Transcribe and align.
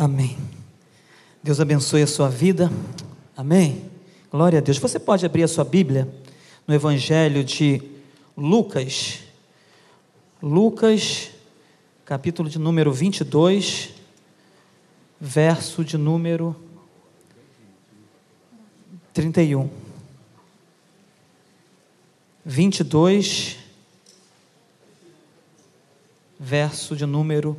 Amém. 0.00 0.38
Deus 1.42 1.58
abençoe 1.58 2.02
a 2.02 2.06
sua 2.06 2.28
vida. 2.28 2.70
Amém. 3.36 3.90
Glória 4.30 4.60
a 4.60 4.62
Deus. 4.62 4.78
Você 4.78 4.96
pode 4.96 5.26
abrir 5.26 5.42
a 5.42 5.48
sua 5.48 5.64
Bíblia 5.64 6.08
no 6.68 6.72
Evangelho 6.72 7.42
de 7.42 7.82
Lucas. 8.36 9.24
Lucas, 10.40 11.32
capítulo 12.04 12.48
de 12.48 12.60
número 12.60 12.92
22, 12.92 13.92
verso 15.20 15.84
de 15.84 15.98
número 15.98 16.54
31. 19.12 19.68
22, 22.44 23.56
verso 26.38 26.94
de 26.94 27.04
número 27.04 27.58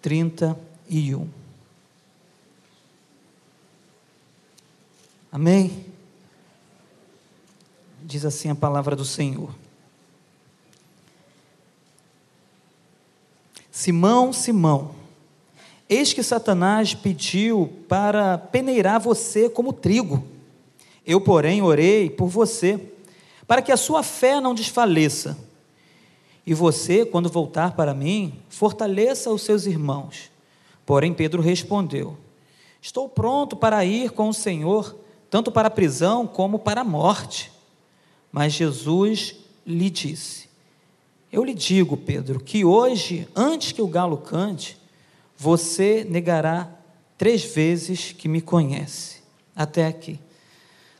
31. 0.00 1.39
Amém? 5.32 5.86
Diz 8.02 8.24
assim 8.24 8.50
a 8.50 8.54
palavra 8.54 8.96
do 8.96 9.04
Senhor. 9.04 9.54
Simão, 13.70 14.32
Simão, 14.32 14.90
eis 15.88 16.12
que 16.12 16.22
Satanás 16.22 16.94
pediu 16.94 17.72
para 17.88 18.36
peneirar 18.36 19.00
você 19.00 19.48
como 19.48 19.72
trigo. 19.72 20.24
Eu, 21.06 21.20
porém, 21.20 21.62
orei 21.62 22.10
por 22.10 22.26
você, 22.26 22.80
para 23.46 23.62
que 23.62 23.70
a 23.70 23.76
sua 23.76 24.02
fé 24.02 24.40
não 24.40 24.54
desfaleça. 24.54 25.38
E 26.44 26.52
você, 26.52 27.06
quando 27.06 27.28
voltar 27.28 27.76
para 27.76 27.94
mim, 27.94 28.34
fortaleça 28.48 29.30
os 29.30 29.42
seus 29.42 29.66
irmãos. 29.66 30.30
Porém, 30.84 31.14
Pedro 31.14 31.40
respondeu: 31.40 32.18
Estou 32.82 33.08
pronto 33.08 33.54
para 33.56 33.84
ir 33.84 34.10
com 34.10 34.28
o 34.28 34.34
Senhor 34.34 34.96
tanto 35.30 35.52
para 35.52 35.68
a 35.68 35.70
prisão 35.70 36.26
como 36.26 36.58
para 36.58 36.80
a 36.80 36.84
morte. 36.84 37.52
Mas 38.32 38.52
Jesus 38.52 39.36
lhe 39.66 39.88
disse: 39.88 40.48
Eu 41.32 41.44
lhe 41.44 41.54
digo, 41.54 41.96
Pedro, 41.96 42.40
que 42.40 42.64
hoje, 42.64 43.28
antes 43.34 43.72
que 43.72 43.80
o 43.80 43.86
galo 43.86 44.18
cante, 44.18 44.76
você 45.36 46.04
negará 46.08 46.68
três 47.16 47.44
vezes 47.44 48.12
que 48.12 48.28
me 48.28 48.40
conhece. 48.40 49.20
Até 49.54 49.86
aqui. 49.86 50.18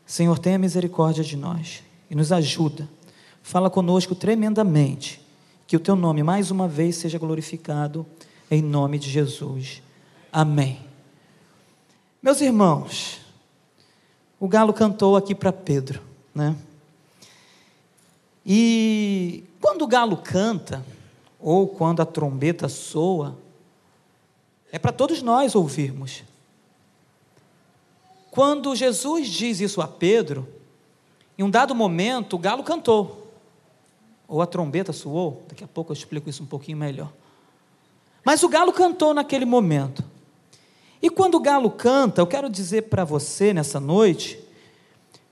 Senhor, 0.07 0.39
tenha 0.39 0.59
misericórdia 0.59 1.25
de 1.25 1.37
nós 1.37 1.83
e 2.11 2.15
nos 2.15 2.33
ajuda. 2.33 2.89
Fala 3.43 3.71
conosco 3.71 4.15
tremendamente. 4.15 5.21
Que 5.67 5.77
o 5.77 5.81
teu 5.81 5.95
nome 5.95 6.23
mais 6.23 6.51
uma 6.51 6.67
vez 6.67 6.97
seja 6.97 7.19
glorificado 7.19 8.05
em 8.51 8.61
nome 8.61 8.99
de 8.99 9.09
Jesus. 9.09 9.83
Amém. 10.33 10.81
Meus 12.21 12.41
irmãos, 12.41 13.21
o 14.41 14.49
galo 14.49 14.73
cantou 14.73 15.17
aqui 15.17 15.35
para 15.35 15.53
Pedro, 15.53 16.01
né? 16.35 16.57
E 18.45 19.45
quando 19.61 19.83
o 19.83 19.87
galo 19.87 20.17
canta, 20.17 20.85
ou 21.39 21.69
quando 21.69 22.01
a 22.01 22.07
trombeta 22.07 22.67
soa, 22.67 23.37
é 24.73 24.79
para 24.79 24.93
todos 24.93 25.21
nós 25.21 25.55
ouvirmos. 25.55 26.25
Quando 28.31 28.75
Jesus 28.75 29.29
diz 29.29 29.61
isso 29.61 29.83
a 29.83 29.87
Pedro, 29.87 30.49
em 31.39 31.43
um 31.43 31.51
dado 31.51 31.75
momento 31.75 32.37
o 32.37 32.39
galo 32.39 32.63
cantou, 32.63 33.31
ou 34.27 34.41
a 34.41 34.47
trombeta 34.47 34.93
soou, 34.93 35.45
daqui 35.49 35.65
a 35.65 35.69
pouco 35.69 35.93
eu 35.93 35.95
explico 35.95 36.31
isso 36.31 36.43
um 36.43 36.47
pouquinho 36.47 36.79
melhor. 36.79 37.13
Mas 38.25 38.43
o 38.43 38.49
galo 38.49 38.73
cantou 38.73 39.13
naquele 39.13 39.45
momento. 39.45 40.03
E 41.03 41.09
quando 41.09 41.37
o 41.37 41.41
galo 41.41 41.71
canta, 41.71 42.21
eu 42.21 42.27
quero 42.27 42.51
dizer 42.51 42.83
para 42.83 43.05
você 43.05 43.55
nessa 43.55 43.81
noite 43.81 44.39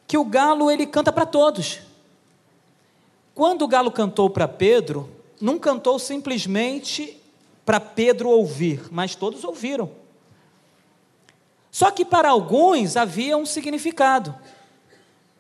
que 0.07 0.17
o 0.17 0.25
galo 0.25 0.71
ele 0.71 0.87
canta 0.87 1.13
para 1.13 1.27
todos. 1.27 1.81
Quando 3.35 3.63
o 3.63 3.69
galo 3.69 3.91
cantou 3.91 4.31
para 4.31 4.49
Pedro, 4.49 5.09
não 5.41 5.59
cantou 5.59 5.99
simplesmente 5.99 7.21
para 7.65 7.79
Pedro 7.79 8.31
ouvir, 8.31 8.83
mas 8.91 9.15
todos 9.15 9.45
ouviram. 9.45 9.91
Só 11.71 11.91
que 11.91 12.05
para 12.05 12.31
alguns 12.31 12.97
havia 12.97 13.37
um 13.37 13.45
significado. 13.45 14.35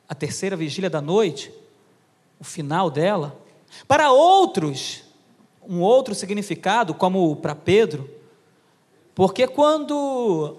A 0.06 0.14
terceira 0.14 0.54
vigília 0.54 0.90
da 0.90 1.00
noite, 1.00 1.52
o 2.38 2.44
final 2.44 2.90
dela. 2.90 3.36
Para 3.86 4.12
outros, 4.12 5.02
um 5.66 5.80
outro 5.80 6.14
significado, 6.14 6.94
como 6.94 7.34
para 7.36 7.54
Pedro, 7.54 8.17
porque 9.18 9.48
quando 9.48 10.58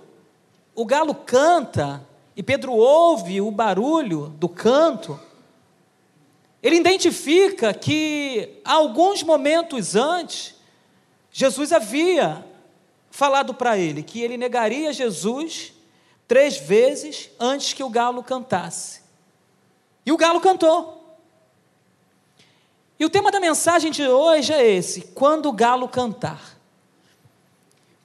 o 0.75 0.85
galo 0.85 1.15
canta 1.15 2.05
e 2.35 2.43
Pedro 2.43 2.73
ouve 2.73 3.39
o 3.39 3.49
barulho 3.49 4.35
do 4.37 4.49
canto, 4.49 5.17
ele 6.61 6.75
identifica 6.75 7.73
que 7.73 8.59
alguns 8.65 9.23
momentos 9.23 9.95
antes, 9.95 10.55
Jesus 11.31 11.71
havia 11.71 12.45
falado 13.09 13.53
para 13.53 13.77
ele 13.77 14.03
que 14.03 14.21
ele 14.21 14.35
negaria 14.35 14.91
Jesus 14.91 15.71
três 16.27 16.57
vezes 16.57 17.29
antes 17.39 17.71
que 17.71 17.81
o 17.81 17.89
galo 17.89 18.21
cantasse. 18.21 18.99
E 20.05 20.11
o 20.11 20.17
galo 20.17 20.41
cantou. 20.41 21.17
E 22.99 23.05
o 23.05 23.09
tema 23.09 23.31
da 23.31 23.39
mensagem 23.39 23.89
de 23.89 24.05
hoje 24.05 24.51
é 24.51 24.69
esse: 24.69 25.03
quando 25.15 25.47
o 25.47 25.53
galo 25.53 25.87
cantar. 25.87 26.58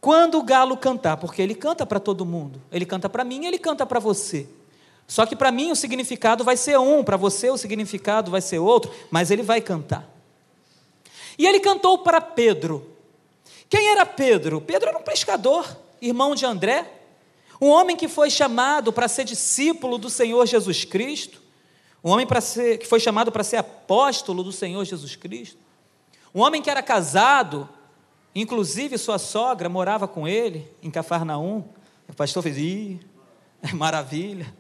Quando 0.05 0.37
o 0.37 0.43
galo 0.43 0.77
cantar, 0.77 1.17
porque 1.17 1.41
ele 1.41 1.55
canta 1.55 1.87
para 1.87 1.99
todo 1.99 2.27
mundo, 2.27 2.61
ele 2.71 2.85
canta 2.85 3.09
para 3.09 3.25
mim, 3.25 3.47
ele 3.47 3.57
canta 3.57 3.87
para 3.87 3.99
você. 3.99 4.47
Só 5.09 5.25
que 5.25 5.35
para 5.35 5.51
mim 5.51 5.73
o 5.73 5.75
significado 5.75 6.45
vai 6.45 6.59
ser 6.59 6.79
um, 6.79 7.03
para 7.03 7.17
você 7.17 7.49
o 7.49 7.57
significado 7.57 8.31
vai 8.31 8.43
ser 8.43 8.59
outro, 8.59 8.93
mas 9.11 9.31
ele 9.31 9.43
vai 9.43 9.63
cantar. 9.63 10.07
E 11.39 11.47
ele 11.47 11.59
cantou 11.59 11.97
para 12.01 12.21
Pedro. 12.21 12.87
Quem 13.67 13.89
era 13.93 14.05
Pedro? 14.05 14.61
Pedro 14.61 14.91
era 14.91 14.99
um 14.99 15.03
pescador, 15.03 15.75
irmão 16.03 16.35
de 16.35 16.45
André, 16.45 16.87
um 17.59 17.69
homem 17.69 17.97
que 17.97 18.07
foi 18.07 18.29
chamado 18.29 18.93
para 18.93 19.09
ser 19.09 19.25
discípulo 19.25 19.97
do 19.97 20.11
Senhor 20.11 20.45
Jesus 20.45 20.85
Cristo, 20.85 21.41
um 22.05 22.11
homem 22.11 22.27
ser, 22.43 22.77
que 22.77 22.87
foi 22.87 23.01
chamado 23.01 23.33
para 23.33 23.43
ser 23.43 23.57
apóstolo 23.57 24.45
do 24.45 24.53
Senhor 24.53 24.85
Jesus 24.85 25.17
Cristo, 25.17 25.57
um 26.35 26.43
homem 26.43 26.61
que 26.61 26.69
era 26.69 26.83
casado 26.83 27.67
Inclusive, 28.35 28.99
sua 28.99 29.19
sogra 29.19 29.69
morava 29.69 30.09
com 30.09 30.27
ele 30.27 30.69
em 30.83 30.91
Cafarnaum. 30.91 31.65
O 32.09 32.15
pastor 32.15 32.43
fez, 32.43 32.59
ih, 32.59 33.01
é 33.63 33.73
maravilha. 33.73 34.53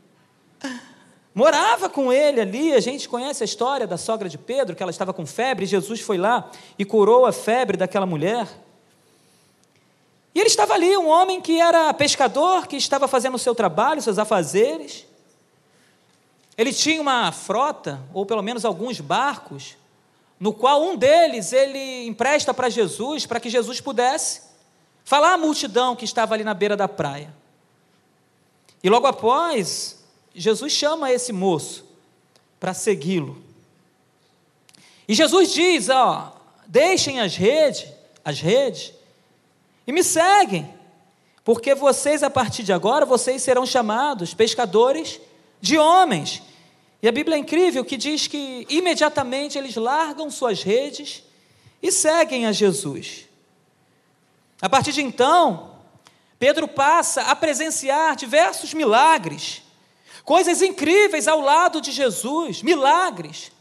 Morava 1.35 1.89
com 1.89 2.12
ele 2.12 2.41
ali, 2.41 2.73
a 2.73 2.81
gente 2.81 3.09
conhece 3.09 3.43
a 3.43 3.45
história 3.45 3.89
da 3.89 3.99
sogra 3.99 4.29
de 4.29 4.39
Pedro, 4.39 4.77
que 4.77 4.83
ela 4.83 4.91
estava 4.91 5.12
com 5.12 5.27
febre, 5.27 5.67
Jesus 5.67 6.01
foi 6.01 6.17
lá 6.17 6.49
e 6.79 6.85
curou 6.85 7.27
a 7.27 7.33
febre 7.33 7.77
daquela 7.77 8.07
mulher. 8.07 8.47
E 10.33 10.39
ele 10.39 10.49
estava 10.49 10.75
ali, 10.75 10.97
um 10.97 11.09
homem 11.09 11.41
que 11.41 11.61
era 11.61 11.93
pescador, 11.93 12.69
que 12.69 12.77
estava 12.77 13.09
fazendo 13.09 13.35
o 13.35 13.39
seu 13.39 13.55
trabalho, 13.55 14.01
seus 14.01 14.19
afazeres. 14.19 15.06
Ele 16.56 16.73
tinha 16.73 17.01
uma 17.01 17.33
frota, 17.33 18.01
ou 18.12 18.25
pelo 18.25 18.43
menos 18.43 18.65
alguns 18.65 19.01
barcos, 19.01 19.77
no 20.39 20.53
qual 20.53 20.83
um 20.83 20.97
deles 20.97 21.53
ele 21.53 22.06
empresta 22.06 22.53
para 22.53 22.69
Jesus, 22.69 23.27
para 23.27 23.41
que 23.41 23.49
Jesus 23.49 23.81
pudesse 23.81 24.43
falar 25.05 25.34
à 25.34 25.39
multidão 25.39 25.95
que 25.95 26.05
estava 26.05 26.34
ali 26.34 26.45
na 26.45 26.55
beira 26.55 26.77
da 26.77 26.89
praia. 26.89 27.33
E 28.83 28.91
logo 28.91 29.06
após, 29.06 30.05
Jesus 30.34 30.73
chama 30.73 31.12
esse 31.12 31.33
moço 31.33 31.87
para 32.59 32.75
segui-lo. 32.75 33.43
E 35.06 35.15
Jesus 35.15 35.53
diz: 35.53 35.89
ó, 35.89 36.34
deixem 36.67 37.21
as 37.21 37.37
redes, 37.37 37.87
as 38.25 38.41
redes, 38.41 38.93
e 39.87 39.93
me 39.93 40.03
seguem, 40.03 40.73
porque 41.44 41.75
vocês 41.75 42.23
a 42.23 42.31
partir 42.31 42.62
de 42.62 42.73
agora 42.73 43.05
vocês 43.05 43.43
serão 43.43 43.67
chamados 43.67 44.35
pescadores 44.35 45.20
de 45.61 45.79
homens. 45.79 46.43
E 47.05 47.09
a 47.09 47.12
Bíblia 47.12 47.37
é 47.37 47.39
incrível 47.39 47.85
que 47.85 47.99
diz 47.99 48.27
que 48.27 48.67
imediatamente 48.71 49.59
eles 49.59 49.77
largam 49.77 50.31
suas 50.31 50.62
redes 50.62 51.23
e 51.83 51.93
seguem 51.93 52.47
a 52.47 52.53
Jesus. 52.53 53.27
A 54.59 54.71
partir 54.71 54.91
de 54.91 55.03
então, 55.03 55.73
Pedro 56.39 56.67
passa 56.67 57.21
a 57.25 57.37
presenciar 57.37 58.17
diversos 58.17 58.73
milagres, 58.73 59.62
coisas 60.25 60.62
incríveis 60.62 61.29
ao 61.29 61.43
lado 61.43 61.79
de 61.79 61.93
Jesus, 61.93 62.62
milagres. 62.62 63.53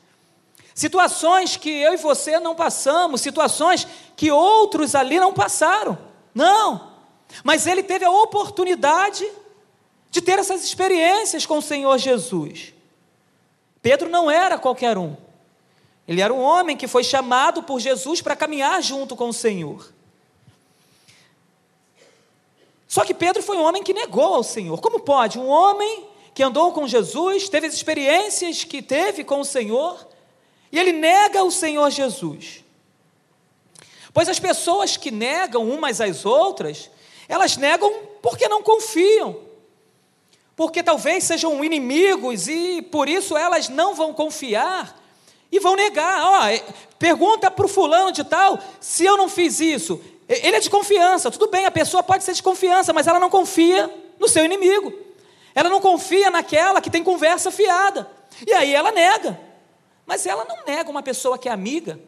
Situações 0.73 1.57
que 1.57 1.69
eu 1.69 1.95
e 1.95 1.97
você 1.97 2.39
não 2.39 2.55
passamos, 2.55 3.19
situações 3.19 3.85
que 4.15 4.31
outros 4.31 4.95
ali 4.95 5.19
não 5.19 5.33
passaram. 5.33 5.97
Não. 6.33 6.93
Mas 7.43 7.67
ele 7.67 7.83
teve 7.83 8.05
a 8.05 8.09
oportunidade 8.09 9.29
de 10.09 10.21
ter 10.21 10.39
essas 10.39 10.63
experiências 10.63 11.45
com 11.45 11.57
o 11.57 11.61
Senhor 11.61 11.97
Jesus. 11.97 12.72
Pedro 13.83 14.09
não 14.09 14.31
era 14.31 14.57
qualquer 14.57 14.97
um. 14.97 15.15
Ele 16.07 16.21
era 16.21 16.33
um 16.33 16.39
homem 16.39 16.77
que 16.77 16.87
foi 16.87 17.03
chamado 17.03 17.63
por 17.63 17.81
Jesus 17.81 18.21
para 18.21 18.35
caminhar 18.35 18.81
junto 18.81 19.13
com 19.13 19.27
o 19.27 19.33
Senhor. 19.33 19.91
Só 22.87 23.03
que 23.03 23.13
Pedro 23.13 23.43
foi 23.43 23.57
um 23.57 23.63
homem 23.63 23.83
que 23.83 23.93
negou 23.93 24.35
ao 24.35 24.43
Senhor. 24.43 24.79
Como 24.79 25.01
pode 25.01 25.37
um 25.37 25.49
homem 25.49 26.05
que 26.33 26.41
andou 26.41 26.71
com 26.71 26.87
Jesus, 26.87 27.49
teve 27.49 27.67
as 27.67 27.73
experiências 27.73 28.63
que 28.63 28.81
teve 28.81 29.23
com 29.23 29.41
o 29.41 29.45
Senhor, 29.45 30.07
e 30.71 30.79
ele 30.79 30.93
nega 30.93 31.43
o 31.43 31.51
Senhor 31.51 31.89
Jesus? 31.91 32.63
Pois 34.13 34.29
as 34.29 34.39
pessoas 34.39 34.95
que 34.95 35.11
negam 35.11 35.69
umas 35.69 35.99
às 35.99 36.25
outras, 36.25 36.89
elas 37.27 37.57
negam 37.57 37.91
porque 38.21 38.47
não 38.47 38.63
confiam. 38.63 39.52
Porque 40.55 40.83
talvez 40.83 41.23
sejam 41.23 41.63
inimigos 41.63 42.47
e 42.47 42.81
por 42.81 43.09
isso 43.09 43.35
elas 43.35 43.69
não 43.69 43.95
vão 43.95 44.13
confiar 44.13 44.99
e 45.51 45.59
vão 45.59 45.75
negar. 45.75 46.21
Ó, 46.23 46.47
é, 46.47 46.63
pergunta 46.99 47.49
para 47.49 47.65
o 47.65 47.69
fulano 47.69 48.11
de 48.11 48.23
tal 48.23 48.59
se 48.79 49.03
eu 49.05 49.17
não 49.17 49.27
fiz 49.27 49.59
isso. 49.59 49.99
Ele 50.27 50.55
é 50.55 50.59
de 50.59 50.69
confiança, 50.69 51.29
tudo 51.29 51.47
bem, 51.47 51.65
a 51.65 51.71
pessoa 51.71 52.01
pode 52.01 52.23
ser 52.23 52.33
de 52.33 52.41
confiança, 52.41 52.93
mas 52.93 53.07
ela 53.07 53.19
não 53.19 53.29
confia 53.29 53.93
no 54.19 54.27
seu 54.27 54.45
inimigo. 54.45 54.93
Ela 55.53 55.69
não 55.69 55.81
confia 55.81 56.29
naquela 56.29 56.81
que 56.81 56.89
tem 56.89 57.03
conversa 57.03 57.51
fiada. 57.51 58.09
E 58.45 58.53
aí 58.53 58.73
ela 58.73 58.91
nega. 58.91 59.39
Mas 60.05 60.25
ela 60.25 60.45
não 60.45 60.65
nega 60.65 60.89
uma 60.89 61.03
pessoa 61.03 61.37
que 61.37 61.47
é 61.47 61.51
amiga. 61.51 61.99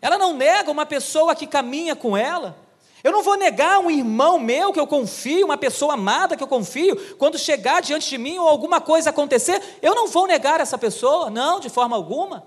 Ela 0.00 0.18
não 0.18 0.34
nega 0.34 0.70
uma 0.70 0.84
pessoa 0.84 1.34
que 1.34 1.46
caminha 1.46 1.94
com 1.94 2.16
ela. 2.16 2.56
Eu 3.02 3.10
não 3.10 3.22
vou 3.22 3.36
negar 3.36 3.80
um 3.80 3.90
irmão 3.90 4.38
meu 4.38 4.72
que 4.72 4.78
eu 4.78 4.86
confio, 4.86 5.46
uma 5.46 5.56
pessoa 5.56 5.94
amada 5.94 6.36
que 6.36 6.42
eu 6.42 6.48
confio, 6.48 7.16
quando 7.16 7.36
chegar 7.36 7.82
diante 7.82 8.08
de 8.08 8.16
mim 8.16 8.38
ou 8.38 8.48
alguma 8.48 8.80
coisa 8.80 9.10
acontecer, 9.10 9.60
eu 9.82 9.94
não 9.94 10.06
vou 10.06 10.26
negar 10.26 10.60
essa 10.60 10.78
pessoa, 10.78 11.28
não, 11.28 11.58
de 11.58 11.68
forma 11.68 11.96
alguma. 11.96 12.46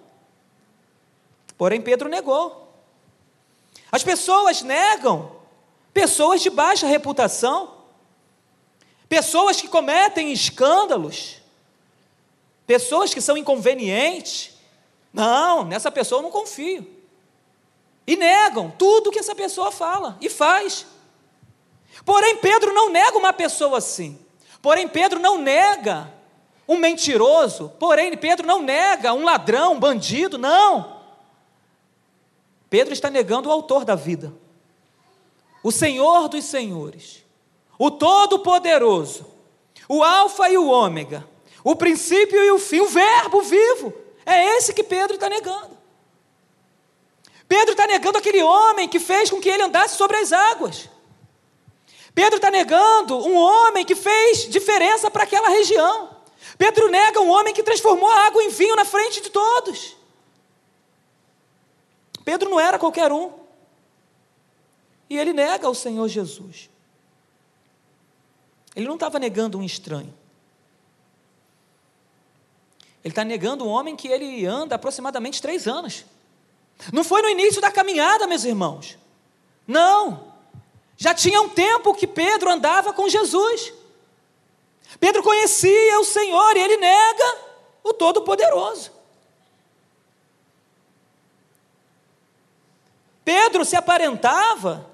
Porém, 1.57 1.81
Pedro 1.81 2.07
negou. 2.07 2.73
As 3.91 4.03
pessoas 4.03 4.61
negam 4.61 5.31
pessoas 5.93 6.41
de 6.41 6.49
baixa 6.49 6.87
reputação, 6.87 7.75
pessoas 9.09 9.59
que 9.59 9.67
cometem 9.67 10.31
escândalos, 10.31 11.37
pessoas 12.65 13.13
que 13.13 13.21
são 13.21 13.37
inconvenientes. 13.37 14.53
Não, 15.13 15.65
nessa 15.65 15.91
pessoa 15.91 16.19
eu 16.19 16.23
não 16.23 16.31
confio. 16.31 16.94
E 18.07 18.15
negam 18.15 18.71
tudo 18.77 19.11
que 19.11 19.19
essa 19.19 19.33
pessoa 19.33 19.71
fala 19.71 20.17
e 20.21 20.29
faz. 20.29 20.85
Porém, 22.03 22.37
Pedro 22.37 22.73
não 22.73 22.89
nega 22.89 23.17
uma 23.17 23.33
pessoa 23.33 23.79
assim. 23.79 24.19
Porém, 24.61 24.87
Pedro 24.87 25.19
não 25.19 25.37
nega 25.37 26.11
um 26.67 26.77
mentiroso. 26.77 27.69
Porém, 27.79 28.15
Pedro 28.15 28.45
não 28.45 28.61
nega 28.61 29.13
um 29.13 29.23
ladrão, 29.23 29.73
um 29.73 29.79
bandido. 29.79 30.37
Não. 30.37 30.95
Pedro 32.69 32.93
está 32.93 33.09
negando 33.09 33.47
o 33.47 33.51
autor 33.51 33.85
da 33.85 33.95
vida, 33.95 34.33
o 35.63 35.71
Senhor 35.71 36.27
dos 36.27 36.43
Senhores, 36.43 37.23
o 37.79 37.89
Todo-Poderoso, 37.89 39.25
o 39.87 40.03
Alfa 40.03 40.49
e 40.49 40.57
o 40.57 40.67
Ômega, 40.67 41.25
o 41.63 41.75
princípio 41.75 42.43
e 42.43 42.51
o 42.51 42.59
fim, 42.59 42.81
o 42.81 42.89
Verbo 42.89 43.41
vivo. 43.41 43.93
É 44.25 44.57
esse 44.57 44.73
que 44.73 44.83
Pedro 44.83 45.15
está 45.15 45.29
negando. 45.29 45.77
Pedro 47.47 47.71
está 47.71 47.85
negando 47.85 48.17
aquele 48.17 48.41
homem 48.41 48.87
que 48.87 48.99
fez 48.99 49.29
com 49.29 49.39
que 49.39 49.49
ele 49.49 49.63
andasse 49.63 49.97
sobre 49.97 50.17
as 50.17 50.31
águas. 50.31 50.89
Pedro 52.13 52.37
está 52.37 52.49
negando 52.49 53.17
um 53.17 53.35
homem 53.35 53.85
que 53.85 53.95
fez 53.95 54.49
diferença 54.49 55.11
para 55.11 55.23
aquela 55.23 55.49
região. 55.49 56.15
Pedro 56.57 56.89
nega 56.89 57.19
um 57.19 57.29
homem 57.29 57.53
que 57.53 57.61
transformou 57.61 58.09
a 58.09 58.27
água 58.27 58.41
em 58.41 58.49
vinho 58.49 58.75
na 58.75 58.85
frente 58.85 59.21
de 59.21 59.29
todos. 59.29 59.95
Pedro 62.23 62.49
não 62.49 62.59
era 62.59 62.79
qualquer 62.79 63.11
um. 63.11 63.33
E 65.09 65.17
ele 65.17 65.33
nega 65.33 65.69
o 65.69 65.75
Senhor 65.75 66.07
Jesus. 66.07 66.69
Ele 68.75 68.87
não 68.87 68.95
estava 68.95 69.19
negando 69.19 69.57
um 69.57 69.63
estranho. 69.63 70.13
Ele 73.03 73.11
está 73.11 73.23
negando 73.23 73.65
um 73.65 73.69
homem 73.69 73.95
que 73.95 74.07
ele 74.07 74.45
anda 74.45 74.75
aproximadamente 74.75 75.41
três 75.41 75.67
anos. 75.67 76.05
Não 76.91 77.03
foi 77.03 77.21
no 77.21 77.29
início 77.29 77.61
da 77.61 77.71
caminhada, 77.71 78.27
meus 78.27 78.43
irmãos. 78.43 78.97
Não. 79.67 80.33
Já 80.97 81.13
tinha 81.13 81.41
um 81.41 81.49
tempo 81.49 81.93
que 81.93 82.07
Pedro 82.07 82.49
andava 82.49 82.93
com 82.93 83.09
Jesus. 83.09 83.73
Pedro 84.99 85.23
conhecia 85.23 85.99
o 85.99 86.05
Senhor 86.05 86.55
e 86.55 86.59
ele 86.59 86.77
nega 86.77 87.37
o 87.83 87.93
Todo-Poderoso. 87.93 88.91
Pedro 93.23 93.65
se 93.65 93.75
aparentava 93.75 94.89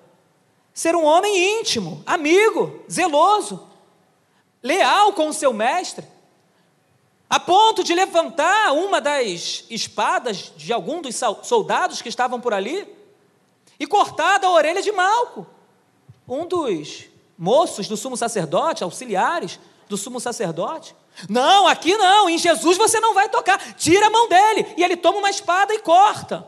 ser 0.73 0.95
um 0.95 1.03
homem 1.03 1.59
íntimo, 1.59 2.01
amigo, 2.05 2.83
zeloso, 2.89 3.67
leal 4.63 5.11
com 5.13 5.27
o 5.27 5.33
seu 5.33 5.51
mestre, 5.51 6.07
a 7.31 7.39
ponto 7.39 7.81
de 7.81 7.93
levantar 7.93 8.73
uma 8.73 8.99
das 8.99 9.63
espadas 9.69 10.51
de 10.57 10.73
algum 10.73 11.01
dos 11.01 11.17
soldados 11.43 12.01
que 12.01 12.09
estavam 12.09 12.41
por 12.41 12.53
ali 12.53 12.85
e 13.79 13.87
cortar 13.87 14.43
a 14.43 14.51
orelha 14.51 14.81
de 14.81 14.91
Malco, 14.91 15.47
um 16.27 16.45
dos 16.45 17.05
moços 17.37 17.87
do 17.87 17.95
sumo 17.95 18.17
sacerdote, 18.17 18.83
auxiliares 18.83 19.61
do 19.87 19.95
sumo 19.95 20.19
sacerdote. 20.19 20.93
Não, 21.29 21.69
aqui 21.69 21.95
não, 21.95 22.29
em 22.29 22.37
Jesus 22.37 22.77
você 22.77 22.99
não 22.99 23.13
vai 23.13 23.29
tocar, 23.29 23.75
tira 23.75 24.07
a 24.07 24.09
mão 24.09 24.27
dele, 24.27 24.73
e 24.75 24.83
ele 24.83 24.97
toma 24.97 25.19
uma 25.19 25.29
espada 25.29 25.73
e 25.73 25.79
corta 25.79 26.45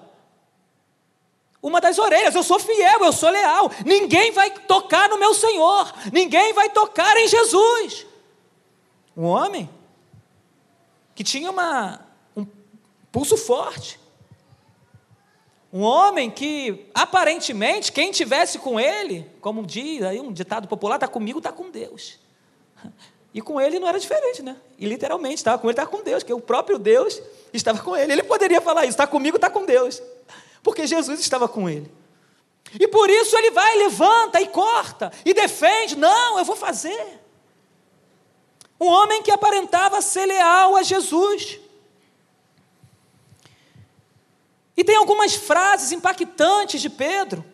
uma 1.62 1.80
das 1.80 1.98
orelhas. 1.98 2.36
Eu 2.36 2.44
sou 2.44 2.60
fiel, 2.60 3.06
eu 3.06 3.14
sou 3.14 3.30
leal. 3.30 3.72
Ninguém 3.86 4.34
vai 4.34 4.52
tocar 4.52 5.08
no 5.08 5.18
meu 5.18 5.34
Senhor. 5.34 5.94
Ninguém 6.12 6.52
vai 6.52 6.70
tocar 6.70 7.16
em 7.16 7.30
Jesus. 7.30 8.06
Um 9.16 9.24
homem 9.24 9.70
que 11.16 11.24
tinha 11.24 11.50
uma, 11.50 12.00
um 12.36 12.46
pulso 13.12 13.38
forte. 13.38 14.00
Um 15.72 15.82
homem 15.82 16.30
que, 16.30 16.86
aparentemente, 16.94 17.92
quem 17.92 18.12
tivesse 18.12 18.60
com 18.60 18.80
ele, 18.80 19.30
como 19.42 19.66
diz 19.66 20.04
aí 20.04 20.20
um 20.20 20.32
ditado 20.32 20.68
popular, 20.68 20.96
está 20.96 21.08
comigo, 21.08 21.40
está 21.40 21.52
com 21.52 21.72
Deus. 21.72 22.20
E 23.34 23.42
com 23.42 23.60
ele 23.60 23.80
não 23.80 23.88
era 23.88 24.00
diferente, 24.00 24.44
né? 24.44 24.56
E 24.78 24.86
literalmente, 24.86 25.38
estava 25.38 25.58
com 25.58 25.68
ele, 25.68 25.74
estava 25.74 25.90
com 25.90 26.04
Deus, 26.04 26.22
porque 26.22 26.34
o 26.34 26.40
próprio 26.40 26.78
Deus 26.78 27.20
estava 27.52 27.80
com 27.80 27.98
ele. 27.98 28.14
Ele 28.14 28.22
poderia 28.22 28.62
falar 28.62 28.82
isso, 28.82 28.92
está 28.92 29.08
comigo, 29.08 29.38
está 29.38 29.50
com 29.50 29.66
Deus 29.66 30.00
porque 30.64 30.88
Jesus 30.88 31.20
estava 31.20 31.48
com 31.48 31.70
ele. 31.70 31.92
E 32.80 32.88
por 32.88 33.10
isso 33.10 33.38
ele 33.38 33.52
vai, 33.52 33.78
levanta 33.78 34.42
e 34.42 34.48
corta 34.48 35.12
e 35.26 35.34
defende. 35.34 35.96
Não, 35.98 36.40
eu 36.40 36.46
vou 36.46 36.56
fazer. 36.56 37.20
Um 38.84 38.88
homem 38.88 39.24
que 39.24 39.32
aparentava 39.32 40.02
ser 40.02 40.26
leal 40.26 40.76
a 40.76 40.84
Jesus. 40.84 41.58
E 44.76 44.84
tem 44.84 44.98
algumas 44.98 45.34
frases 45.36 45.94
impactantes 45.94 46.82
de 46.82 46.90
Pedro. 46.90 47.46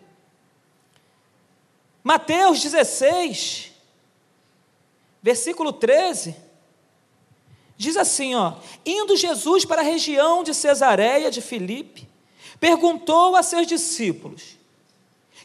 Mateus 2.03 2.59
16, 2.63 3.71
versículo 5.21 5.71
13, 5.71 6.35
diz 7.77 7.95
assim: 7.95 8.33
ó, 8.33 8.55
indo 8.83 9.15
Jesus 9.15 9.65
para 9.65 9.81
a 9.81 9.85
região 9.85 10.43
de 10.43 10.55
Cesareia 10.55 11.29
de 11.29 11.43
Filipe, 11.43 12.09
perguntou 12.59 13.35
a 13.35 13.43
seus 13.43 13.67
discípulos: 13.67 14.57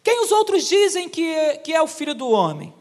Quem 0.03 0.25
os 0.25 0.33
outros 0.33 0.67
dizem 0.67 1.11
que 1.11 1.31
é, 1.31 1.59
que 1.59 1.75
é 1.75 1.83
o 1.83 1.87
filho 1.87 2.15
do 2.15 2.31
homem? 2.31 2.73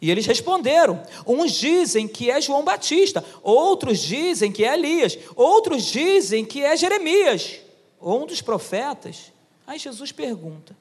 E 0.00 0.10
eles 0.10 0.26
responderam: 0.26 1.02
Uns 1.26 1.52
dizem 1.52 2.06
que 2.06 2.30
é 2.30 2.40
João 2.40 2.64
Batista, 2.64 3.24
outros 3.42 4.00
dizem 4.00 4.52
que 4.52 4.64
é 4.64 4.74
Elias, 4.74 5.18
outros 5.34 5.84
dizem 5.84 6.44
que 6.44 6.62
é 6.62 6.76
Jeremias, 6.76 7.60
ou 8.00 8.22
um 8.22 8.26
dos 8.26 8.42
profetas. 8.42 9.32
Aí 9.66 9.78
Jesus 9.78 10.12
pergunta: 10.12 10.76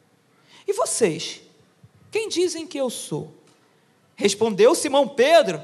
E 0.68 0.74
vocês? 0.74 1.42
Quem 2.12 2.30
dizem 2.30 2.68
que 2.68 2.78
eu 2.78 2.90
sou? 2.90 3.32
Respondeu 4.16 4.76
Simão 4.76 5.08
Pedro: 5.08 5.62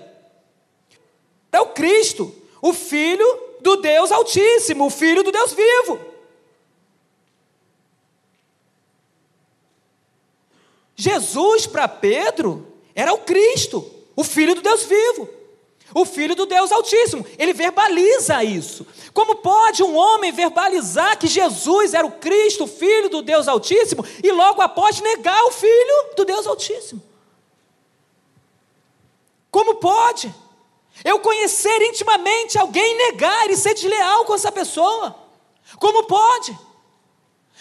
É 1.52 1.60
o 1.60 1.68
Cristo, 1.68 2.34
o 2.62 2.74
Filho 2.74 3.58
do 3.60 3.78
Deus 3.78 4.12
Altíssimo, 4.12 4.86
o 4.86 4.90
Filho 4.90 5.24
do 5.24 5.32
Deus 5.32 5.54
vivo. 5.54 6.00
Jesus 10.96 11.66
para 11.66 11.88
Pedro 11.88 12.71
era 12.96 13.14
o 13.14 13.20
Cristo, 13.20 13.90
o 14.16 14.24
Filho 14.24 14.56
do 14.56 14.62
Deus 14.62 14.84
vivo, 14.84 15.30
o 15.94 16.06
Filho 16.06 16.36
do 16.36 16.46
Deus 16.46 16.72
Altíssimo. 16.72 17.26
Ele 17.38 17.54
verbaliza 17.54 18.44
isso. 18.44 18.86
Como 19.14 19.36
pode 19.36 19.84
um 19.84 19.96
homem 19.96 20.32
verbalizar 20.32 21.18
que 21.18 21.28
Jesus 21.28 21.94
era 21.94 22.06
o 22.06 22.14
Cristo, 22.14 22.64
o 22.64 22.68
Filho 22.68 23.10
do 23.10 23.22
Deus 23.22 23.48
Altíssimo, 23.48 24.06
e 24.24 24.32
logo 24.32 24.62
após 24.62 25.00
negar 25.02 25.44
o 25.46 25.52
Filho 25.52 26.16
do 26.16 26.26
Deus 26.26 26.48
Altíssimo? 26.48 27.02
Como 29.50 29.76
pode? 29.76 30.34
Eu 31.04 31.20
conhecer 31.20 31.82
intimamente 31.82 32.58
alguém 32.58 32.96
negar 32.96 33.50
e 33.50 33.58
ser 33.58 33.74
desleal 33.74 34.24
com 34.26 34.36
essa 34.36 34.52
pessoa? 34.52 35.16
Como 35.78 36.04
pode? 36.04 36.58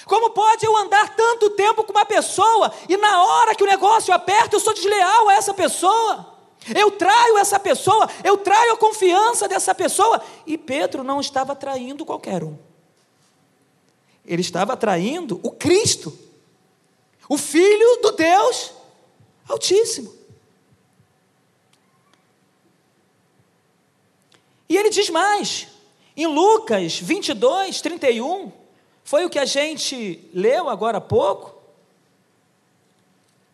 Como 0.04 0.30
pode 0.30 0.64
eu 0.64 0.76
andar 0.76 1.14
tanto 1.14 1.50
tempo 1.50 1.84
com 1.84 1.92
uma 1.92 2.04
pessoa 2.04 2.72
e 2.88 2.96
na 2.96 3.22
hora 3.22 3.54
que 3.54 3.62
o 3.62 3.66
negócio 3.66 4.12
aperta 4.12 4.56
eu 4.56 4.60
sou 4.60 4.72
desleal 4.72 5.28
a 5.28 5.34
essa 5.34 5.52
pessoa? 5.52 6.38
Eu 6.74 6.90
traio 6.90 7.38
essa 7.38 7.58
pessoa, 7.58 8.08
eu 8.22 8.36
traio 8.36 8.74
a 8.74 8.76
confiança 8.76 9.48
dessa 9.48 9.74
pessoa. 9.74 10.22
E 10.46 10.58
Pedro 10.58 11.02
não 11.02 11.20
estava 11.20 11.56
traindo 11.56 12.04
qualquer 12.04 12.44
um. 12.44 12.56
Ele 14.26 14.42
estava 14.42 14.76
traindo 14.76 15.40
o 15.42 15.50
Cristo, 15.50 16.16
o 17.28 17.38
Filho 17.38 18.00
do 18.02 18.12
Deus 18.12 18.72
Altíssimo. 19.48 20.14
E 24.68 24.76
ele 24.76 24.90
diz 24.90 25.10
mais, 25.10 25.66
em 26.16 26.26
Lucas 26.28 27.00
22, 27.00 27.80
31, 27.80 28.52
foi 29.10 29.24
o 29.24 29.28
que 29.28 29.40
a 29.40 29.44
gente 29.44 30.30
leu 30.32 30.68
agora 30.68 30.98
há 30.98 31.00
pouco. 31.00 31.60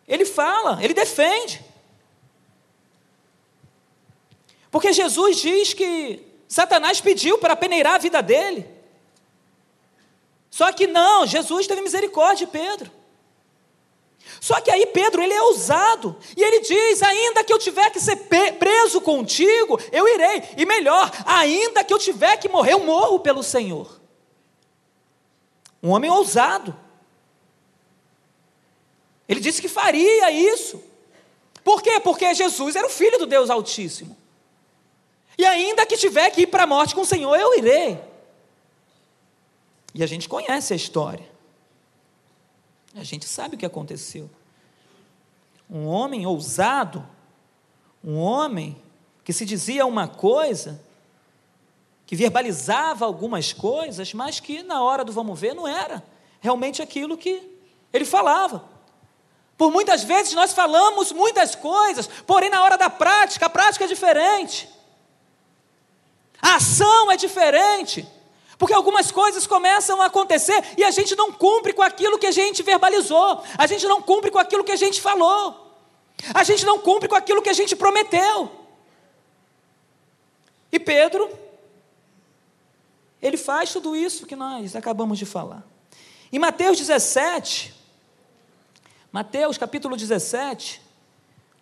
Ele 0.07 0.23
fala, 0.23 0.77
ele 0.83 0.93
defende. 0.93 1.65
Porque 4.69 4.93
Jesus 4.93 5.37
diz 5.37 5.73
que 5.73 6.23
Satanás 6.47 7.01
pediu 7.01 7.39
para 7.39 7.55
peneirar 7.55 7.95
a 7.95 7.97
vida 7.97 8.21
dele. 8.21 8.69
Só 10.51 10.71
que 10.71 10.85
não, 10.85 11.25
Jesus 11.25 11.65
teve 11.65 11.81
misericórdia 11.81 12.45
de 12.45 12.51
Pedro. 12.51 12.91
Só 14.39 14.61
que 14.61 14.69
aí 14.69 14.85
Pedro, 14.85 15.23
ele 15.23 15.33
é 15.33 15.41
ousado, 15.41 16.15
e 16.35 16.43
ele 16.43 16.59
diz: 16.59 17.01
ainda 17.01 17.43
que 17.43 17.51
eu 17.51 17.57
tiver 17.57 17.89
que 17.89 17.99
ser 17.99 18.15
preso 18.59 19.01
contigo, 19.01 19.79
eu 19.91 20.07
irei, 20.07 20.43
e 20.55 20.67
melhor, 20.67 21.11
ainda 21.25 21.83
que 21.83 21.91
eu 21.91 21.97
tiver 21.97 22.37
que 22.37 22.47
morrer, 22.47 22.73
eu 22.73 22.81
morro 22.81 23.19
pelo 23.19 23.41
Senhor. 23.41 23.97
Um 25.81 25.89
homem 25.89 26.09
ousado. 26.09 26.75
Ele 29.27 29.39
disse 29.39 29.61
que 29.61 29.67
faria 29.67 30.31
isso. 30.31 30.81
Por 31.63 31.81
quê? 31.81 31.99
Porque 31.99 32.33
Jesus 32.33 32.75
era 32.75 32.87
o 32.87 32.89
filho 32.89 33.19
do 33.19 33.25
Deus 33.25 33.49
Altíssimo. 33.49 34.15
E 35.37 35.45
ainda 35.45 35.85
que 35.85 35.97
tiver 35.97 36.29
que 36.31 36.41
ir 36.41 36.47
para 36.47 36.63
a 36.63 36.67
morte 36.67 36.95
com 36.95 37.01
o 37.01 37.05
Senhor, 37.05 37.35
eu 37.35 37.57
irei. 37.57 37.99
E 39.93 40.01
a 40.01 40.07
gente 40.07 40.27
conhece 40.27 40.73
a 40.73 40.75
história. 40.75 41.27
A 42.95 43.03
gente 43.03 43.25
sabe 43.25 43.55
o 43.55 43.57
que 43.57 43.65
aconteceu. 43.65 44.29
Um 45.69 45.85
homem 45.85 46.25
ousado, 46.25 47.05
um 48.03 48.17
homem 48.17 48.81
que 49.23 49.33
se 49.33 49.45
dizia 49.45 49.85
uma 49.85 50.07
coisa, 50.07 50.81
que 52.07 52.15
verbalizava 52.15 53.05
algumas 53.05 53.51
coisas, 53.51 54.13
mas 54.13 54.39
que 54.39 54.63
na 54.63 54.81
hora 54.81 55.03
do 55.03 55.11
vamos 55.11 55.37
ver 55.37 55.53
não 55.53 55.67
era 55.67 56.01
realmente 56.39 56.81
aquilo 56.81 57.17
que 57.17 57.43
ele 57.91 58.05
falava. 58.05 58.63
Por 59.57 59.69
muitas 59.71 60.05
vezes 60.05 60.33
nós 60.33 60.53
falamos 60.53 61.11
muitas 61.11 61.53
coisas, 61.53 62.07
porém 62.25 62.49
na 62.49 62.63
hora 62.63 62.77
da 62.77 62.89
prática, 62.89 63.47
a 63.47 63.49
prática 63.49 63.83
é 63.83 63.87
diferente. 63.87 64.69
A 66.41 66.55
ação 66.55 67.11
é 67.11 67.17
diferente. 67.17 68.07
Porque 68.57 68.73
algumas 68.73 69.11
coisas 69.11 69.45
começam 69.45 70.01
a 70.01 70.05
acontecer 70.05 70.63
e 70.77 70.85
a 70.85 70.91
gente 70.91 71.13
não 71.13 71.31
cumpre 71.31 71.73
com 71.73 71.81
aquilo 71.81 72.17
que 72.17 72.25
a 72.25 72.31
gente 72.31 72.63
verbalizou, 72.63 73.43
a 73.57 73.67
gente 73.67 73.85
não 73.85 74.01
cumpre 74.01 74.31
com 74.31 74.39
aquilo 74.39 74.63
que 74.63 74.71
a 74.71 74.77
gente 74.77 75.01
falou, 75.01 75.75
a 76.33 76.43
gente 76.43 76.65
não 76.65 76.79
cumpre 76.79 77.09
com 77.09 77.15
aquilo 77.15 77.41
que 77.41 77.49
a 77.49 77.53
gente 77.53 77.75
prometeu. 77.75 78.49
E 80.71 80.79
Pedro, 80.79 81.29
ele 83.21 83.37
faz 83.37 83.71
tudo 83.71 83.95
isso 83.95 84.25
que 84.25 84.35
nós 84.35 84.75
acabamos 84.75 85.17
de 85.17 85.25
falar. 85.25 85.65
Em 86.31 86.39
Mateus 86.39 86.77
17, 86.77 87.73
Mateus 89.11 89.57
capítulo 89.57 89.95
17, 89.95 90.81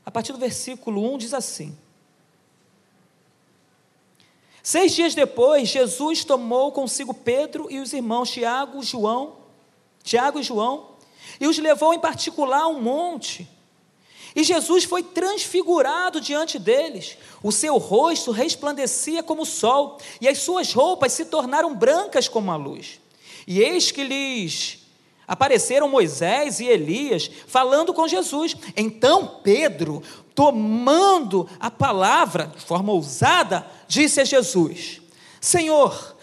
a 0.06 0.12
partir 0.12 0.34
do 0.34 0.40
versículo 0.40 1.14
1 1.14 1.18
diz 1.20 1.34
assim: 1.34 1.78
Seis 4.62 4.94
dias 4.94 5.14
depois, 5.14 5.70
Jesus 5.70 6.26
tomou 6.26 6.72
consigo 6.72 7.14
Pedro 7.14 7.68
e 7.70 7.80
os 7.80 7.94
irmãos 7.94 8.32
Tiago, 8.32 8.82
João, 8.82 9.38
Tiago 10.04 10.40
e 10.40 10.44
João, 10.44 10.96
e 11.40 11.48
os 11.48 11.58
levou 11.60 11.94
em 11.94 12.00
particular 12.00 12.64
a 12.64 12.68
um 12.68 12.82
monte. 12.82 13.48
E 14.36 14.44
Jesus 14.44 14.84
foi 14.84 15.02
transfigurado 15.02 16.20
diante 16.20 16.60
deles. 16.60 17.18
O 17.42 17.52
seu 17.52 17.78
rosto 17.78 18.32
resplandecia 18.32 19.24
como 19.24 19.44
o 19.44 19.46
sol, 19.46 19.98
e 20.20 20.28
as 20.28 20.40
suas 20.40 20.74
roupas 20.74 21.14
se 21.14 21.26
tornaram 21.26 21.74
brancas 21.74 22.28
como 22.28 22.52
a 22.52 22.56
luz. 22.56 23.00
E 23.48 23.62
eis 23.62 23.92
que 23.92 24.04
lhes 24.04 24.80
apareceram 25.28 25.90
Moisés 25.90 26.60
e 26.60 26.66
Elias 26.66 27.30
falando 27.48 27.94
com 27.94 28.08
Jesus. 28.08 28.56
Então 28.76 29.40
Pedro, 29.42 30.04
tomando 30.34 31.50
a 31.60 31.72
palavra 31.72 32.52
de 32.56 32.62
forma 32.62 32.92
ousada, 32.92 33.66
disse 33.88 34.20
a 34.20 34.26
Jesus: 34.26 35.02
Senhor, 35.40 36.18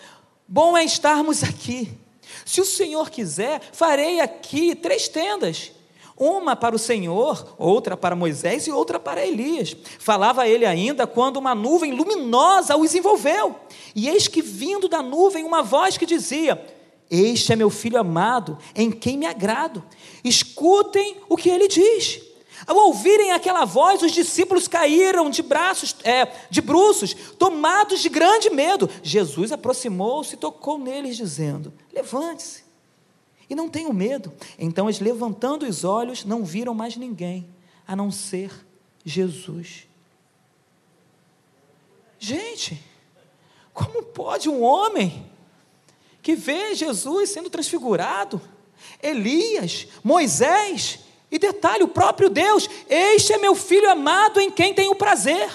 bom 0.47 0.77
é 0.77 0.85
estarmos 0.85 1.43
aqui. 1.43 1.99
Se 2.45 2.61
o 2.61 2.67
Senhor 2.67 3.09
quiser, 3.11 3.61
farei 3.73 4.21
aqui 4.21 4.75
três 4.75 5.09
tendas. 5.09 5.73
Uma 6.17 6.55
para 6.55 6.77
o 6.77 6.79
Senhor, 6.79 7.55
outra 7.59 7.97
para 7.97 8.15
Moisés 8.15 8.67
e 8.67 8.71
outra 8.71 9.01
para 9.01 9.27
Elias. 9.27 9.77
Falava 9.99 10.47
ele 10.47 10.67
ainda 10.67 11.07
quando 11.07 11.39
uma 11.39 11.55
nuvem 11.55 11.93
luminosa 11.93 12.77
os 12.77 12.95
envolveu. 12.95 13.57
E 13.95 14.09
eis 14.09 14.29
que 14.29 14.43
vindo 14.43 14.89
da 14.89 15.03
nuvem 15.03 15.45
uma 15.45 15.63
voz 15.63 15.97
que 15.97 16.07
dizia: 16.07 16.63
Este 17.11 17.53
é 17.53 17.57
meu 17.57 17.71
filho 17.71 17.99
amado, 17.99 18.59
em 18.75 18.91
quem 18.91 19.17
me 19.17 19.27
agrado. 19.27 19.83
Escutem 20.23 21.17
o 21.29 21.37
que 21.37 21.49
ele 21.49 21.67
diz. 21.67 22.21
Ao 22.67 22.77
ouvirem 22.77 23.33
aquela 23.33 23.65
voz, 23.65 24.03
os 24.03 24.13
discípulos 24.13 24.69
caíram 24.69 25.29
de 25.29 25.43
braços, 25.43 25.97
é, 26.05 26.29
de 26.49 26.61
bruços, 26.61 27.15
tomados 27.39 28.01
de 28.01 28.09
grande 28.09 28.51
medo. 28.51 28.89
Jesus 29.03 29.51
aproximou-se 29.51 30.35
e 30.35 30.39
tocou 30.39 30.79
neles, 30.79 31.17
dizendo: 31.17 31.73
Levante-se 31.93 32.62
e 33.53 33.55
não 33.55 33.69
tenham 33.69 33.93
medo. 33.93 34.33
Então 34.59 34.87
eles, 34.87 34.99
levantando 34.99 35.67
os 35.67 35.85
olhos, 35.85 36.25
não 36.25 36.45
viram 36.45 36.75
mais 36.75 36.97
ninguém 36.97 37.47
a 37.87 37.95
não 37.95 38.11
ser 38.11 38.51
Jesus. 39.05 39.87
Gente, 42.19 42.83
como 43.75 44.03
pode 44.03 44.49
um 44.49 44.63
homem 44.63 45.31
que 46.23 46.35
vê 46.35 46.75
Jesus 46.75 47.31
sendo 47.31 47.51
transfigurado, 47.51 48.41
Elias, 49.03 49.87
Moisés, 50.03 51.01
e 51.31 51.39
detalhe, 51.39 51.83
o 51.83 51.89
próprio 51.89 52.31
Deus, 52.31 52.69
este 52.89 53.33
é 53.33 53.39
meu 53.39 53.55
filho 53.55 53.91
amado 53.91 54.41
em 54.41 54.51
quem 54.51 54.73
tenho 54.73 54.95
prazer. 54.95 55.51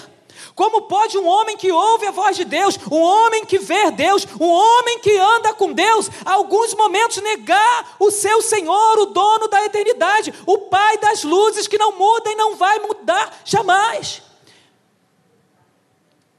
Como 0.58 0.82
pode 0.82 1.16
um 1.16 1.24
homem 1.24 1.56
que 1.56 1.70
ouve 1.70 2.06
a 2.06 2.10
voz 2.10 2.36
de 2.36 2.44
Deus, 2.44 2.76
um 2.90 3.00
homem 3.00 3.46
que 3.46 3.60
vê 3.60 3.92
Deus, 3.92 4.26
um 4.40 4.48
homem 4.48 4.98
que 4.98 5.16
anda 5.16 5.54
com 5.54 5.72
Deus, 5.72 6.10
alguns 6.24 6.74
momentos 6.74 7.22
negar 7.22 7.94
o 7.96 8.10
seu 8.10 8.42
Senhor, 8.42 8.98
o 8.98 9.06
dono 9.06 9.46
da 9.46 9.64
eternidade, 9.64 10.34
o 10.44 10.58
Pai 10.58 10.98
das 10.98 11.22
luzes 11.22 11.68
que 11.68 11.78
não 11.78 11.96
muda 11.96 12.32
e 12.32 12.34
não 12.34 12.56
vai 12.56 12.80
mudar 12.80 13.40
jamais? 13.44 14.20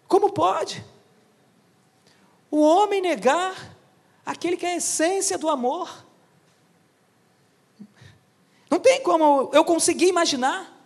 Como 0.05 0.33
pode? 0.33 0.83
O 2.51 2.59
homem 2.59 2.99
negar 2.99 3.55
aquele 4.25 4.57
que 4.57 4.65
é 4.65 4.73
a 4.73 4.75
essência 4.75 5.37
do 5.37 5.47
amor. 5.47 5.89
Não 8.69 8.79
tem 8.79 9.01
como 9.01 9.49
eu 9.53 9.63
conseguir 9.63 10.09
imaginar. 10.09 10.77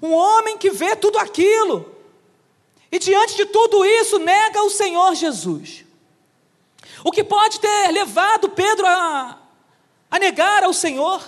Um 0.00 0.12
homem 0.12 0.56
que 0.56 0.70
vê 0.70 0.94
tudo 0.94 1.18
aquilo 1.18 1.93
e 2.94 2.98
diante 3.00 3.34
de 3.34 3.46
tudo 3.46 3.84
isso 3.84 4.20
nega 4.20 4.62
o 4.62 4.70
Senhor 4.70 5.16
Jesus. 5.16 5.84
O 7.02 7.10
que 7.10 7.24
pode 7.24 7.58
ter 7.58 7.90
levado 7.90 8.50
Pedro 8.50 8.86
a, 8.86 9.36
a 10.08 10.18
negar 10.20 10.62
ao 10.62 10.72
Senhor? 10.72 11.20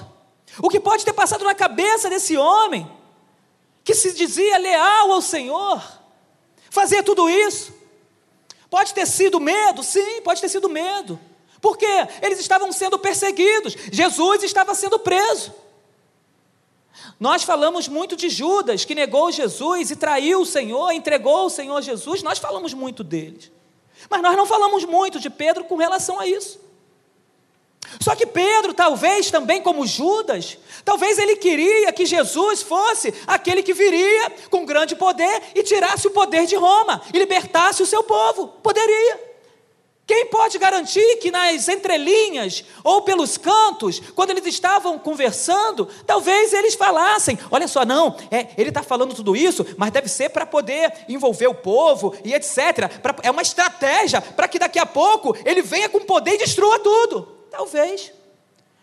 O 0.62 0.70
que 0.70 0.78
pode 0.78 1.04
ter 1.04 1.12
passado 1.12 1.44
na 1.44 1.56
cabeça 1.56 2.08
desse 2.08 2.36
homem 2.36 2.88
que 3.82 3.96
se 3.96 4.12
dizia 4.12 4.58
leal 4.58 5.10
ao 5.10 5.20
Senhor? 5.20 5.82
Fazer 6.70 7.02
tudo 7.02 7.28
isso? 7.28 7.74
Pode 8.70 8.94
ter 8.94 9.04
sido 9.04 9.40
medo? 9.40 9.82
Sim, 9.82 10.20
pode 10.22 10.40
ter 10.40 10.48
sido 10.48 10.68
medo. 10.68 11.18
Porque 11.60 11.88
eles 12.22 12.38
estavam 12.38 12.70
sendo 12.70 12.96
perseguidos, 12.96 13.76
Jesus 13.90 14.44
estava 14.44 14.72
sendo 14.72 15.00
preso. 15.00 15.52
Nós 17.18 17.42
falamos 17.42 17.88
muito 17.88 18.16
de 18.16 18.28
Judas, 18.28 18.84
que 18.84 18.94
negou 18.94 19.30
Jesus 19.30 19.90
e 19.90 19.96
traiu 19.96 20.40
o 20.40 20.46
Senhor, 20.46 20.92
entregou 20.92 21.46
o 21.46 21.50
Senhor 21.50 21.80
Jesus, 21.82 22.22
nós 22.22 22.38
falamos 22.38 22.74
muito 22.74 23.02
deles. 23.02 23.50
Mas 24.10 24.22
nós 24.22 24.36
não 24.36 24.46
falamos 24.46 24.84
muito 24.84 25.18
de 25.18 25.30
Pedro 25.30 25.64
com 25.64 25.76
relação 25.76 26.20
a 26.20 26.26
isso. 26.26 26.60
Só 28.00 28.14
que 28.14 28.26
Pedro, 28.26 28.74
talvez 28.74 29.30
também 29.30 29.62
como 29.62 29.86
Judas, 29.86 30.58
talvez 30.84 31.18
ele 31.18 31.36
queria 31.36 31.92
que 31.92 32.04
Jesus 32.04 32.62
fosse 32.62 33.14
aquele 33.26 33.62
que 33.62 33.72
viria 33.72 34.30
com 34.50 34.66
grande 34.66 34.96
poder 34.96 35.42
e 35.54 35.62
tirasse 35.62 36.06
o 36.08 36.10
poder 36.10 36.46
de 36.46 36.56
Roma 36.56 37.00
e 37.12 37.18
libertasse 37.18 37.82
o 37.82 37.86
seu 37.86 38.02
povo. 38.02 38.48
Poderia. 38.62 39.25
Quem 40.06 40.26
pode 40.26 40.56
garantir 40.56 41.16
que 41.16 41.32
nas 41.32 41.68
entrelinhas 41.68 42.64
ou 42.84 43.02
pelos 43.02 43.36
cantos, 43.36 44.00
quando 44.14 44.30
eles 44.30 44.46
estavam 44.46 45.00
conversando, 45.00 45.86
talvez 46.06 46.52
eles 46.52 46.76
falassem: 46.76 47.36
olha 47.50 47.66
só, 47.66 47.84
não, 47.84 48.16
é, 48.30 48.46
ele 48.56 48.68
está 48.68 48.84
falando 48.84 49.16
tudo 49.16 49.34
isso, 49.34 49.66
mas 49.76 49.90
deve 49.90 50.08
ser 50.08 50.28
para 50.28 50.46
poder 50.46 50.92
envolver 51.08 51.48
o 51.48 51.54
povo 51.54 52.14
e 52.24 52.32
etc. 52.32 52.88
Pra, 53.02 53.16
é 53.24 53.30
uma 53.32 53.42
estratégia 53.42 54.20
para 54.20 54.46
que 54.46 54.60
daqui 54.60 54.78
a 54.78 54.86
pouco 54.86 55.36
ele 55.44 55.60
venha 55.60 55.88
com 55.88 55.98
poder 56.00 56.34
e 56.34 56.38
destrua 56.38 56.78
tudo. 56.78 57.22
Talvez. 57.50 58.12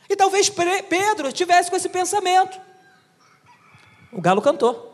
E 0.09 0.17
talvez 0.17 0.49
Pedro 0.49 1.31
tivesse 1.31 1.69
com 1.69 1.77
esse 1.77 1.87
pensamento. 1.87 2.59
O 4.11 4.19
galo 4.19 4.41
cantou. 4.41 4.92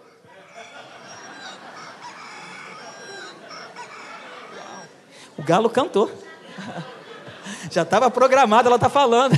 Galo 5.50 5.68
cantou. 5.68 6.12
Já 7.72 7.82
estava 7.82 8.12
programado, 8.12 8.68
ela 8.68 8.75
está 8.75 8.88
falando. 8.88 9.34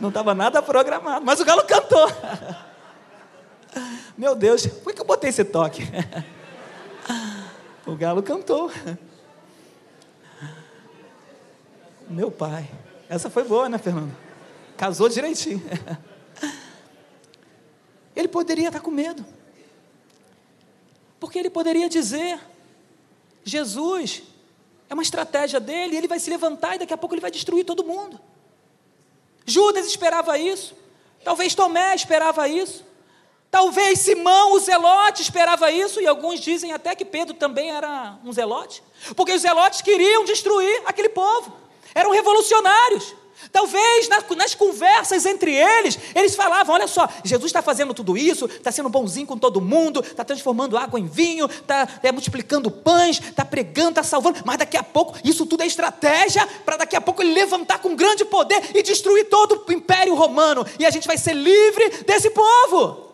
Não 0.00 0.08
estava 0.08 0.34
nada 0.34 0.62
programado, 0.62 1.26
mas 1.26 1.38
o 1.40 1.44
galo 1.44 1.62
cantou. 1.64 2.08
Meu 4.16 4.34
Deus, 4.34 4.66
por 4.66 4.94
que 4.94 5.02
eu 5.02 5.04
botei 5.04 5.28
esse 5.28 5.44
toque? 5.44 5.82
O 7.86 7.94
galo 7.96 8.22
cantou. 8.22 8.72
Meu 12.08 12.30
pai. 12.30 12.66
Essa 13.10 13.28
foi 13.28 13.44
boa, 13.44 13.68
né, 13.68 13.76
Fernando? 13.76 14.16
Casou 14.76 15.10
direitinho. 15.10 15.62
Ele 18.16 18.28
poderia 18.28 18.68
estar 18.68 18.80
com 18.80 18.90
medo. 18.90 19.24
Porque 21.20 21.38
ele 21.38 21.50
poderia 21.50 21.90
dizer: 21.90 22.40
Jesus 23.48 24.22
é 24.88 24.94
uma 24.94 25.02
estratégia 25.02 25.58
dele, 25.58 25.96
ele 25.96 26.08
vai 26.08 26.18
se 26.18 26.30
levantar 26.30 26.76
e 26.76 26.78
daqui 26.78 26.92
a 26.92 26.96
pouco 26.96 27.14
ele 27.14 27.20
vai 27.20 27.30
destruir 27.30 27.64
todo 27.64 27.84
mundo. 27.84 28.20
Judas 29.44 29.86
esperava 29.86 30.38
isso, 30.38 30.74
talvez 31.24 31.54
Tomé 31.54 31.94
esperava 31.94 32.46
isso, 32.48 32.84
talvez 33.50 34.00
Simão, 34.00 34.52
o 34.52 34.58
zelote, 34.58 35.22
esperava 35.22 35.70
isso, 35.70 36.00
e 36.00 36.06
alguns 36.06 36.40
dizem 36.40 36.72
até 36.72 36.94
que 36.94 37.04
Pedro 37.04 37.34
também 37.34 37.70
era 37.70 38.18
um 38.24 38.32
zelote, 38.32 38.82
porque 39.16 39.32
os 39.32 39.42
zelotes 39.42 39.80
queriam 39.80 40.24
destruir 40.24 40.82
aquele 40.84 41.08
povo, 41.08 41.56
eram 41.94 42.10
revolucionários. 42.10 43.14
Talvez 43.52 44.08
nas 44.08 44.54
conversas 44.54 45.24
entre 45.24 45.54
eles, 45.54 45.98
eles 46.14 46.34
falavam: 46.34 46.74
olha 46.74 46.86
só, 46.88 47.08
Jesus 47.24 47.46
está 47.46 47.62
fazendo 47.62 47.94
tudo 47.94 48.16
isso, 48.16 48.46
está 48.46 48.72
sendo 48.72 48.88
bonzinho 48.88 49.26
com 49.26 49.38
todo 49.38 49.60
mundo, 49.60 50.00
está 50.00 50.24
transformando 50.24 50.76
água 50.76 50.98
em 50.98 51.06
vinho, 51.06 51.46
está 51.46 51.88
é, 52.02 52.10
multiplicando 52.10 52.70
pães, 52.70 53.20
está 53.20 53.44
pregando, 53.44 53.90
está 53.90 54.02
salvando, 54.02 54.40
mas 54.44 54.58
daqui 54.58 54.76
a 54.76 54.82
pouco, 54.82 55.16
isso 55.24 55.46
tudo 55.46 55.62
é 55.62 55.66
estratégia 55.66 56.46
para 56.64 56.78
daqui 56.78 56.96
a 56.96 57.00
pouco 57.00 57.22
ele 57.22 57.32
levantar 57.32 57.78
com 57.78 57.94
grande 57.94 58.24
poder 58.24 58.76
e 58.76 58.82
destruir 58.82 59.28
todo 59.28 59.64
o 59.66 59.72
império 59.72 60.14
romano, 60.14 60.66
e 60.78 60.84
a 60.84 60.90
gente 60.90 61.06
vai 61.06 61.16
ser 61.16 61.34
livre 61.34 62.02
desse 62.04 62.30
povo. 62.30 63.08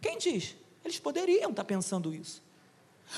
Quem 0.00 0.18
diz? 0.18 0.54
Eles 0.84 0.98
poderiam 0.98 1.50
estar 1.50 1.64
pensando 1.64 2.14
isso. 2.14 2.42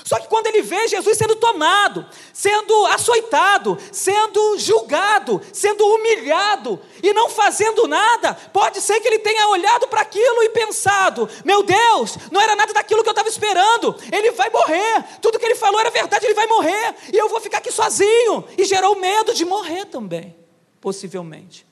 Só 0.03 0.19
que 0.19 0.27
quando 0.27 0.47
ele 0.47 0.61
vê 0.61 0.87
Jesus 0.87 1.17
sendo 1.17 1.35
tomado, 1.35 2.05
sendo 2.33 2.85
açoitado, 2.87 3.77
sendo 3.91 4.57
julgado, 4.57 5.41
sendo 5.53 5.85
humilhado 5.85 6.79
e 7.01 7.13
não 7.13 7.29
fazendo 7.29 7.87
nada, 7.87 8.33
pode 8.51 8.81
ser 8.81 8.99
que 8.99 9.07
ele 9.07 9.19
tenha 9.19 9.47
olhado 9.47 9.87
para 9.87 10.01
aquilo 10.01 10.43
e 10.43 10.49
pensado: 10.49 11.29
meu 11.45 11.63
Deus, 11.63 12.17
não 12.31 12.41
era 12.41 12.55
nada 12.55 12.73
daquilo 12.73 13.03
que 13.03 13.09
eu 13.09 13.13
estava 13.13 13.29
esperando, 13.29 13.95
ele 14.11 14.31
vai 14.31 14.49
morrer, 14.49 15.05
tudo 15.21 15.39
que 15.39 15.45
ele 15.45 15.55
falou 15.55 15.79
era 15.79 15.91
verdade, 15.91 16.25
ele 16.25 16.33
vai 16.33 16.47
morrer, 16.47 16.95
e 17.13 17.17
eu 17.17 17.29
vou 17.29 17.39
ficar 17.39 17.59
aqui 17.59 17.71
sozinho. 17.71 18.45
E 18.57 18.65
gerou 18.65 18.95
medo 18.95 19.33
de 19.33 19.45
morrer 19.45 19.85
também, 19.85 20.35
possivelmente. 20.81 21.65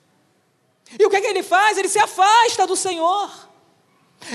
E 0.99 1.05
o 1.05 1.09
que, 1.09 1.15
é 1.15 1.21
que 1.21 1.27
ele 1.27 1.43
faz? 1.43 1.77
Ele 1.77 1.89
se 1.89 1.99
afasta 1.99 2.67
do 2.67 2.75
Senhor. 2.75 3.29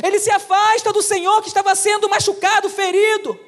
Ele 0.02 0.18
se 0.18 0.30
afasta 0.30 0.92
do 0.92 1.02
Senhor 1.02 1.40
que 1.42 1.48
estava 1.48 1.74
sendo 1.74 2.08
machucado, 2.08 2.68
ferido. 2.68 3.45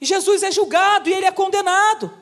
E 0.00 0.06
Jesus 0.06 0.42
é 0.42 0.50
julgado 0.50 1.08
e 1.08 1.12
ele 1.12 1.26
é 1.26 1.32
condenado. 1.32 2.12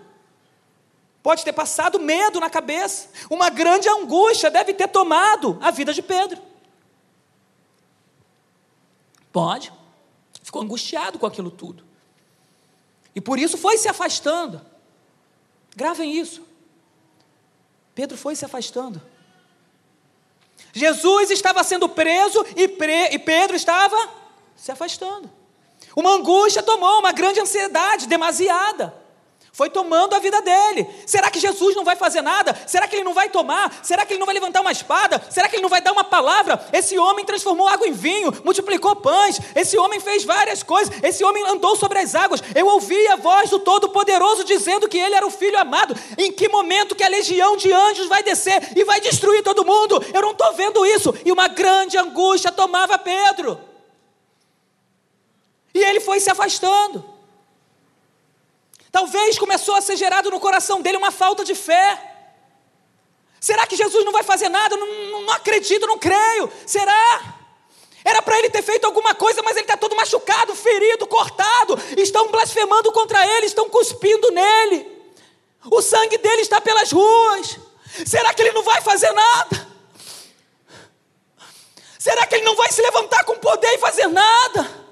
Pode 1.23 1.45
ter 1.45 1.53
passado 1.53 1.99
medo 1.99 2.41
na 2.41 2.49
cabeça, 2.49 3.09
uma 3.29 3.51
grande 3.51 3.89
angústia 3.89 4.51
deve 4.51 4.73
ter 4.73 4.89
tomado 4.89 5.59
a 5.61 5.71
vida 5.71 5.93
de 5.93 6.03
Pedro. 6.03 6.41
Pode. 9.31 9.73
Ficou 10.43 10.63
angustiado 10.63 11.19
com 11.19 11.27
aquilo 11.27 11.51
tudo. 11.51 11.85
E 13.15 13.21
por 13.21 13.39
isso 13.39 13.59
foi 13.59 13.77
se 13.77 13.89
afastando. 13.89 14.61
Gravem 15.77 16.17
isso. 16.17 16.43
Pedro 17.95 18.17
foi 18.17 18.35
se 18.35 18.45
afastando. 18.45 19.03
Jesus 20.73 21.31
estava 21.31 21.63
sendo 21.65 21.89
preso 21.89 22.45
e, 22.57 22.69
pre... 22.69 23.09
e 23.13 23.19
Pedro 23.19 23.57
estava 23.57 23.97
se 24.57 24.71
afastando. 24.71 25.31
Uma 25.99 26.13
angústia 26.13 26.63
tomou, 26.63 27.01
uma 27.01 27.11
grande 27.11 27.41
ansiedade, 27.41 28.07
demasiada. 28.07 28.95
Foi 29.53 29.69
tomando 29.69 30.15
a 30.15 30.21
vida 30.21 30.41
dele. 30.41 30.89
Será 31.05 31.29
que 31.29 31.41
Jesus 31.41 31.75
não 31.75 31.85
vai 31.85 31.97
fazer 31.97 32.23
nada? 32.23 32.57
Será 32.69 32.87
que 32.87 32.95
ele 32.95 33.03
não 33.03 33.13
vai 33.13 33.29
tomar? 33.29 33.81
Será 33.83 34.07
que 34.07 34.13
ele 34.13 34.21
não 34.21 34.27
vai 34.27 34.33
levantar 34.33 34.61
uma 34.61 34.71
espada? 34.71 35.21
Será 35.29 35.49
que 35.49 35.57
ele 35.57 35.63
não 35.63 35.69
vai 35.69 35.81
dar 35.81 35.91
uma 35.91 36.05
palavra? 36.05 36.65
Esse 36.73 36.97
homem 36.97 37.25
transformou 37.25 37.67
água 37.67 37.89
em 37.89 37.91
vinho, 37.91 38.33
multiplicou 38.45 38.95
pães. 38.95 39.41
Esse 39.57 39.77
homem 39.77 39.99
fez 39.99 40.23
várias 40.23 40.63
coisas. 40.63 40.95
Esse 41.03 41.25
homem 41.25 41.45
andou 41.49 41.75
sobre 41.75 41.99
as 41.99 42.15
águas. 42.15 42.45
Eu 42.55 42.69
ouvi 42.69 43.09
a 43.09 43.17
voz 43.17 43.51
do 43.51 43.59
Todo-Poderoso 43.59 44.45
dizendo 44.45 44.89
que 44.89 44.99
ele 44.99 45.17
era 45.17 45.27
o 45.27 45.31
filho 45.33 45.59
amado. 45.59 45.97
Em 46.17 46.31
que 46.31 46.49
momento 46.49 46.95
que 46.95 47.03
a 47.03 47.09
legião 47.09 47.57
de 47.57 47.73
anjos 47.73 48.07
vai 48.07 48.23
descer 48.23 48.71
e 48.77 48.85
vai 48.85 49.01
destruir 49.01 49.43
todo 49.43 49.67
mundo? 49.67 50.01
Eu 50.15 50.23
não 50.23 50.31
estou 50.31 50.53
vendo 50.53 50.87
isso. 50.87 51.13
E 51.25 51.33
uma 51.33 51.49
grande 51.49 51.99
angústia 51.99 52.53
tomava 52.53 52.97
Pedro. 52.97 53.68
E 55.79 55.85
ele 55.85 56.01
foi 56.01 56.19
se 56.19 56.29
afastando. 56.29 57.05
Talvez 58.91 59.39
começou 59.39 59.77
a 59.77 59.81
ser 59.81 59.97
gerado 59.97 60.29
no 60.29 60.41
coração 60.41 60.83
dele 60.83 60.97
uma 60.97 61.13
falta 61.13 61.45
de 61.45 61.55
fé. 61.55 61.87
Será 63.41 63.65
que 63.65 63.77
Jesus 63.77 64.05
não 64.05 64.11
vai 64.11 64.25
fazer 64.25 64.49
nada? 64.49 64.77
Não, 64.77 64.87
não, 64.87 65.23
não 65.23 65.33
acredito, 65.35 65.87
não 65.87 65.97
creio. 65.97 66.51
Será? 66.67 67.37
Era 68.05 68.21
para 68.21 68.37
ele 68.41 68.51
ter 68.51 68.63
feito 68.63 68.87
alguma 68.87 69.15
coisa, 69.15 69.41
mas 69.41 69.53
ele 69.53 69.67
está 69.67 69.77
todo 69.77 69.95
machucado, 69.95 70.53
ferido, 70.57 71.07
cortado. 71.07 71.79
Estão 71.97 72.27
blasfemando 72.29 72.91
contra 72.91 73.25
ele, 73.37 73.47
estão 73.47 73.71
cuspindo 73.71 74.33
nele. 74.33 74.85
O 75.71 75.81
sangue 75.81 76.19
dele 76.19 76.43
está 76.43 76.61
pelas 76.61 76.91
ruas. 76.91 77.57
Será 78.05 78.35
que 78.35 78.43
ele 78.43 78.53
não 78.53 78.65
vai 78.65 78.81
fazer 78.81 79.13
nada? 79.13 79.69
Será 82.01 82.27
que 82.27 82.35
ele 82.35 82.45
não 82.45 82.57
vai 82.57 82.73
se 82.73 82.83
levantar 82.83 83.23
com 83.23 83.37
poder 83.37 83.75
e 83.75 83.79
fazer 83.79 84.09
nada? 84.09 84.88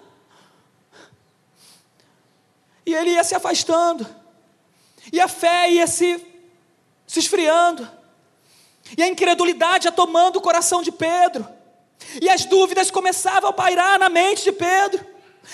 E 2.87 2.95
ele 2.95 3.11
ia 3.11 3.25
se 3.25 3.35
afastando. 3.35 4.07
E 5.13 5.21
a 5.21 5.29
fé 5.29 5.69
ia 5.71 5.87
se, 5.87 6.25
se 7.07 7.19
esfriando. 7.19 7.89
E 8.97 9.03
a 9.03 9.09
incredulidade 9.09 9.89
ia 9.89 9.93
tomando 9.93 10.37
o 10.37 10.41
coração 10.41 10.83
de 10.83 10.93
Pedro. 10.93 11.47
E 12.23 12.31
as 12.31 12.45
dúvidas 12.45 12.91
começavam 12.91 13.51
a 13.51 13.53
pairar 13.53 13.99
na 13.99 14.09
mente 14.09 14.45
de 14.45 14.53
Pedro. 14.53 15.05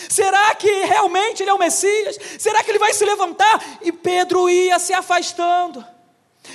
Será 0.09 0.55
que 0.55 0.71
realmente 0.85 1.43
ele 1.43 1.51
é 1.51 1.55
o 1.55 1.59
Messias? 1.59 2.19
Será 2.39 2.63
que 2.63 2.71
ele 2.71 2.79
vai 2.79 2.93
se 2.93 3.05
levantar? 3.05 3.79
E 3.83 3.93
Pedro 3.93 4.49
ia 4.49 4.79
se 4.79 4.93
afastando. 4.93 5.85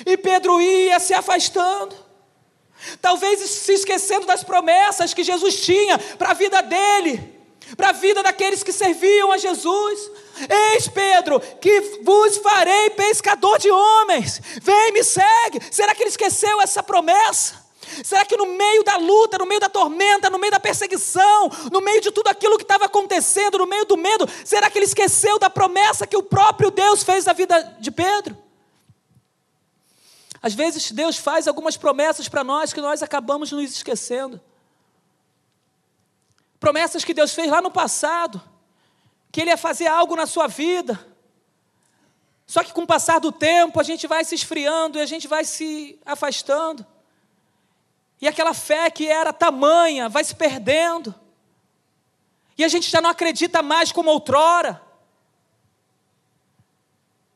E 0.05 0.17
Pedro 0.17 0.61
ia 0.61 0.99
se 0.99 1.13
afastando. 1.13 1.95
Talvez 3.01 3.39
se 3.39 3.73
esquecendo 3.73 4.25
das 4.25 4.43
promessas 4.43 5.13
que 5.13 5.23
Jesus 5.23 5.61
tinha 5.61 5.97
para 5.97 6.31
a 6.31 6.33
vida 6.33 6.61
dele, 6.61 7.36
para 7.75 7.89
a 7.89 7.93
vida 7.93 8.23
daqueles 8.23 8.63
que 8.63 8.71
serviam 8.71 9.31
a 9.31 9.37
Jesus. 9.37 10.11
Eis, 10.73 10.87
Pedro, 10.87 11.39
que 11.39 11.99
vos 12.03 12.37
farei 12.37 12.91
pescador 12.91 13.59
de 13.59 13.69
homens. 13.69 14.41
Vem, 14.61 14.93
me 14.93 15.03
segue. 15.03 15.59
Será 15.71 15.93
que 15.93 16.03
ele 16.03 16.09
esqueceu 16.09 16.61
essa 16.61 16.81
promessa? 16.81 17.65
Será 18.03 18.25
que 18.25 18.37
no 18.37 18.45
meio 18.45 18.83
da 18.83 18.97
luta, 18.97 19.37
no 19.37 19.45
meio 19.45 19.59
da 19.59 19.69
tormenta, 19.69 20.29
no 20.29 20.37
meio 20.37 20.51
da 20.51 20.59
perseguição, 20.59 21.49
no 21.71 21.81
meio 21.81 22.01
de 22.01 22.11
tudo 22.11 22.27
aquilo 22.27 22.57
que 22.57 22.63
estava 22.63 22.85
acontecendo, 22.85 23.57
no 23.57 23.65
meio 23.65 23.85
do 23.85 23.97
medo, 23.97 24.27
será 24.43 24.69
que 24.69 24.77
ele 24.77 24.85
esqueceu 24.85 25.39
da 25.39 25.49
promessa 25.49 26.05
que 26.05 26.17
o 26.17 26.23
próprio 26.23 26.69
Deus 26.69 27.03
fez 27.03 27.25
na 27.25 27.33
vida 27.33 27.77
de 27.79 27.89
Pedro? 27.89 28.37
Às 30.41 30.53
vezes 30.53 30.91
Deus 30.91 31.17
faz 31.17 31.47
algumas 31.47 31.77
promessas 31.77 32.27
para 32.27 32.43
nós 32.43 32.73
que 32.73 32.81
nós 32.81 33.01
acabamos 33.01 33.51
nos 33.51 33.71
esquecendo. 33.71 34.39
Promessas 36.59 37.03
que 37.03 37.13
Deus 37.13 37.33
fez 37.33 37.49
lá 37.49 37.61
no 37.61 37.71
passado 37.71 38.41
que 39.31 39.41
Ele 39.41 39.49
ia 39.49 39.57
fazer 39.57 39.87
algo 39.87 40.15
na 40.15 40.25
sua 40.25 40.47
vida. 40.47 40.99
Só 42.45 42.63
que 42.63 42.71
com 42.71 42.83
o 42.83 42.87
passar 42.87 43.19
do 43.19 43.31
tempo, 43.31 43.79
a 43.79 43.83
gente 43.83 44.07
vai 44.07 44.23
se 44.23 44.33
esfriando 44.33 44.97
e 44.97 45.01
a 45.01 45.05
gente 45.05 45.27
vai 45.27 45.43
se 45.43 45.99
afastando. 46.05 46.85
E 48.21 48.27
aquela 48.27 48.53
fé 48.53 48.89
que 48.89 49.07
era 49.07 49.33
tamanha 49.33 50.09
vai 50.09 50.23
se 50.23 50.33
perdendo. 50.33 51.13
E 52.57 52.63
a 52.63 52.67
gente 52.67 52.89
já 52.89 52.99
não 52.99 53.09
acredita 53.09 53.61
mais 53.61 53.91
como 53.91 54.09
outrora. 54.09 54.81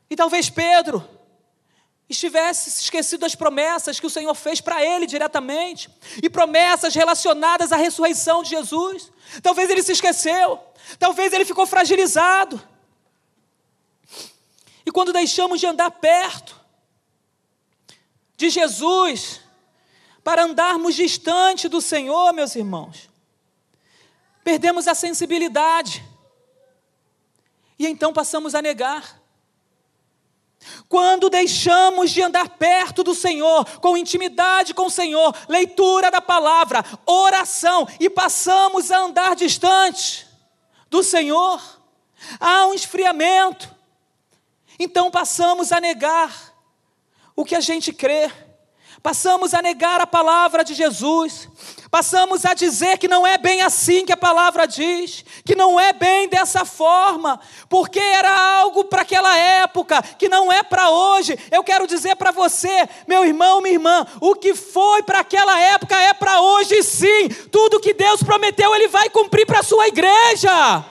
E 0.10 0.16
talvez 0.16 0.50
Pedro 0.50 1.08
estivesse 2.12 2.70
esquecido 2.82 3.22
das 3.22 3.36
promessas 3.36 4.00
que 4.00 4.06
o 4.06 4.10
Senhor 4.10 4.34
fez 4.36 4.62
para 4.62 4.84
ele 4.84 5.06
diretamente, 5.06 5.90
e 6.22 6.30
promessas 6.30 6.94
relacionadas 6.94 7.72
à 7.72 7.78
ressurreição 7.78 8.44
de 8.44 8.50
Jesus. 8.50 9.12
Talvez 9.42 9.70
ele 9.70 9.84
se 9.84 9.94
esqueceu, 9.94 10.60
talvez 11.00 11.32
ele 11.34 11.46
ficou 11.46 11.66
fragilizado. 11.66 12.62
E 14.86 14.92
quando 14.92 15.14
deixamos 15.14 15.60
de 15.60 15.68
andar 15.68 15.92
perto 15.92 16.60
de 18.36 18.50
Jesus, 18.50 19.42
para 20.24 20.44
andarmos 20.44 20.96
distante 20.96 21.68
do 21.68 21.80
Senhor, 21.80 22.34
meus 22.34 22.56
irmãos, 22.56 23.10
perdemos 24.44 24.88
a 24.88 24.96
sensibilidade, 24.96 26.04
e 27.78 27.88
então 27.88 28.12
passamos 28.12 28.54
a 28.54 28.62
negar. 28.62 29.21
Quando 30.88 31.30
deixamos 31.30 32.12
de 32.12 32.22
andar 32.22 32.50
perto 32.50 33.04
do 33.04 33.16
Senhor, 33.16 33.66
com 33.80 33.98
intimidade 33.98 34.74
com 34.74 34.86
o 34.86 34.92
Senhor, 34.92 35.36
leitura 35.48 36.12
da 36.12 36.22
palavra, 36.22 36.84
oração, 37.06 37.88
e 38.00 38.10
passamos 38.10 38.92
a 38.92 39.00
andar 39.00 39.36
distante 39.36 40.28
do 40.90 41.02
Senhor, 41.04 41.62
há 42.40 42.68
um 42.68 42.74
esfriamento. 42.74 43.74
Então 44.78 45.10
passamos 45.10 45.72
a 45.72 45.80
negar 45.80 46.54
o 47.36 47.46
que 47.46 47.56
a 47.56 47.62
gente 47.62 47.94
crê, 47.94 48.32
passamos 49.02 49.54
a 49.54 49.62
negar 49.62 50.02
a 50.02 50.08
palavra 50.08 50.64
de 50.64 50.74
Jesus, 50.74 51.48
Passamos 51.92 52.46
a 52.46 52.54
dizer 52.54 52.98
que 52.98 53.10
não 53.10 53.28
é 53.28 53.38
bem 53.38 53.62
assim 53.62 54.06
que 54.06 54.14
a 54.14 54.18
palavra 54.18 54.66
diz, 54.66 55.26
que 55.44 55.56
não 55.56 55.78
é 55.78 55.92
bem 55.92 56.30
dessa 56.30 56.64
forma, 56.64 57.38
porque 57.68 58.00
era 58.00 58.32
algo 58.60 58.86
para 58.86 59.02
aquela 59.02 59.38
época, 59.38 60.02
que 60.02 60.30
não 60.30 60.50
é 60.50 60.64
para 60.64 60.90
hoje. 60.90 61.38
Eu 61.52 61.62
quero 61.66 61.86
dizer 61.86 62.16
para 62.16 62.32
você, 62.32 62.88
meu 63.06 63.26
irmão, 63.26 63.60
minha 63.60 63.74
irmã, 63.74 64.08
o 64.22 64.34
que 64.36 64.56
foi 64.56 65.04
para 65.04 65.20
aquela 65.20 65.60
época 65.60 66.00
é 66.00 66.14
para 66.14 66.40
hoje 66.40 66.82
sim. 66.82 67.28
Tudo 67.52 67.82
que 67.82 67.94
Deus 67.94 68.24
prometeu, 68.24 68.74
Ele 68.74 68.88
vai 68.88 69.10
cumprir 69.10 69.46
para 69.46 69.60
a 69.60 69.64
sua 69.64 69.86
igreja. 69.90 70.86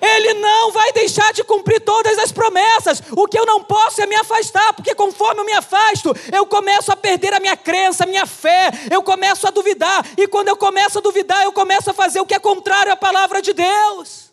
Ele 0.00 0.34
não 0.34 0.72
vai 0.72 0.92
deixar 0.92 1.32
de 1.32 1.44
cumprir 1.44 1.80
todas 1.80 2.18
as 2.18 2.32
promessas. 2.32 3.02
O 3.12 3.26
que 3.26 3.38
eu 3.38 3.44
não 3.44 3.62
posso 3.62 4.00
é 4.00 4.06
me 4.06 4.14
afastar, 4.14 4.72
porque 4.72 4.94
conforme 4.94 5.40
eu 5.40 5.44
me 5.44 5.52
afasto, 5.52 6.14
eu 6.32 6.46
começo 6.46 6.90
a 6.90 6.96
perder 6.96 7.34
a 7.34 7.40
minha 7.40 7.56
crença, 7.56 8.04
a 8.04 8.06
minha 8.06 8.26
fé, 8.26 8.70
eu 8.90 9.02
começo 9.02 9.46
a 9.46 9.50
duvidar, 9.50 10.06
e 10.16 10.26
quando 10.26 10.48
eu 10.48 10.56
começo 10.56 10.98
a 10.98 11.00
duvidar, 11.02 11.42
eu 11.42 11.52
começo 11.52 11.90
a 11.90 11.94
fazer 11.94 12.20
o 12.20 12.26
que 12.26 12.34
é 12.34 12.38
contrário 12.38 12.92
à 12.92 12.96
palavra 12.96 13.42
de 13.42 13.52
Deus. 13.52 14.32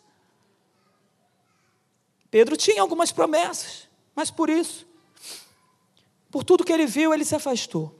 Pedro 2.31 2.55
tinha 2.55 2.81
algumas 2.81 3.11
promessas, 3.11 3.87
mas 4.15 4.31
por 4.31 4.49
isso, 4.49 4.85
por 6.31 6.43
tudo 6.43 6.63
que 6.63 6.71
ele 6.71 6.85
viu, 6.85 7.13
ele 7.13 7.25
se 7.25 7.35
afastou. 7.35 7.93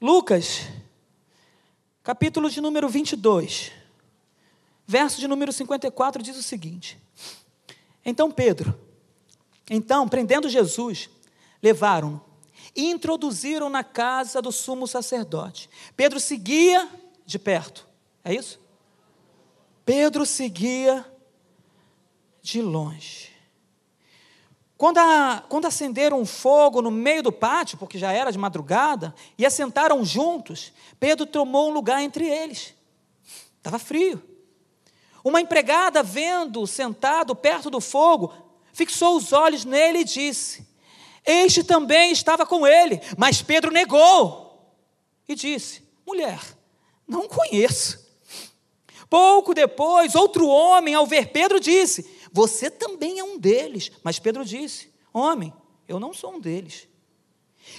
Lucas, 0.00 0.60
capítulo 2.02 2.48
de 2.48 2.60
número 2.60 2.88
22 2.88 3.77
verso 4.88 5.20
de 5.20 5.28
número 5.28 5.52
54 5.52 6.22
diz 6.22 6.36
o 6.38 6.42
seguinte: 6.42 6.98
Então 8.02 8.30
Pedro, 8.30 8.74
então, 9.70 10.08
prendendo 10.08 10.48
Jesus, 10.48 11.10
levaram-no 11.62 12.24
e 12.74 12.90
introduziram 12.90 13.68
na 13.68 13.84
casa 13.84 14.40
do 14.40 14.50
sumo 14.50 14.86
sacerdote. 14.86 15.68
Pedro 15.94 16.18
seguia 16.18 16.88
de 17.26 17.38
perto, 17.38 17.86
é 18.24 18.34
isso? 18.34 18.58
Pedro 19.84 20.24
seguia 20.24 21.04
de 22.40 22.62
longe. 22.62 23.28
Quando, 24.76 24.98
a, 24.98 25.44
quando 25.48 25.66
acenderam 25.66 26.20
um 26.20 26.26
fogo 26.26 26.80
no 26.80 26.90
meio 26.90 27.22
do 27.22 27.32
pátio, 27.32 27.76
porque 27.76 27.98
já 27.98 28.12
era 28.12 28.30
de 28.30 28.38
madrugada, 28.38 29.12
e 29.36 29.44
assentaram 29.44 30.04
juntos, 30.04 30.72
Pedro 31.00 31.26
tomou 31.26 31.68
um 31.68 31.72
lugar 31.72 32.00
entre 32.00 32.26
eles. 32.28 32.74
Estava 33.56 33.78
frio. 33.78 34.22
Uma 35.28 35.42
empregada, 35.42 36.02
vendo 36.02 36.66
sentado 36.66 37.36
perto 37.36 37.68
do 37.68 37.82
fogo, 37.82 38.32
fixou 38.72 39.14
os 39.14 39.30
olhos 39.30 39.62
nele 39.62 39.98
e 39.98 40.04
disse: 40.04 40.66
Este 41.22 41.62
também 41.62 42.12
estava 42.12 42.46
com 42.46 42.66
ele. 42.66 42.98
Mas 43.14 43.42
Pedro 43.42 43.70
negou 43.70 44.74
e 45.28 45.34
disse: 45.34 45.82
Mulher, 46.06 46.40
não 47.06 47.28
conheço. 47.28 48.08
Pouco 49.10 49.52
depois, 49.52 50.14
outro 50.14 50.48
homem, 50.48 50.94
ao 50.94 51.06
ver 51.06 51.28
Pedro, 51.28 51.60
disse: 51.60 52.08
Você 52.32 52.70
também 52.70 53.18
é 53.18 53.22
um 53.22 53.38
deles. 53.38 53.92
Mas 54.02 54.18
Pedro 54.18 54.46
disse: 54.46 54.90
Homem, 55.12 55.52
eu 55.86 56.00
não 56.00 56.14
sou 56.14 56.36
um 56.36 56.40
deles. 56.40 56.88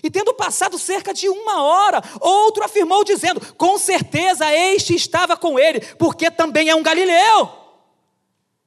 E 0.04 0.10
tendo 0.10 0.34
passado 0.34 0.78
cerca 0.78 1.14
de 1.14 1.28
uma 1.28 1.62
hora, 1.64 2.02
outro 2.20 2.64
afirmou, 2.64 3.04
dizendo: 3.04 3.54
Com 3.56 3.78
certeza 3.78 4.54
este 4.54 4.96
estava 4.96 5.36
com 5.36 5.60
ele, 5.60 5.82
porque 5.96 6.30
também 6.32 6.70
é 6.70 6.76
um 6.76 6.84
galileu. 6.84 7.50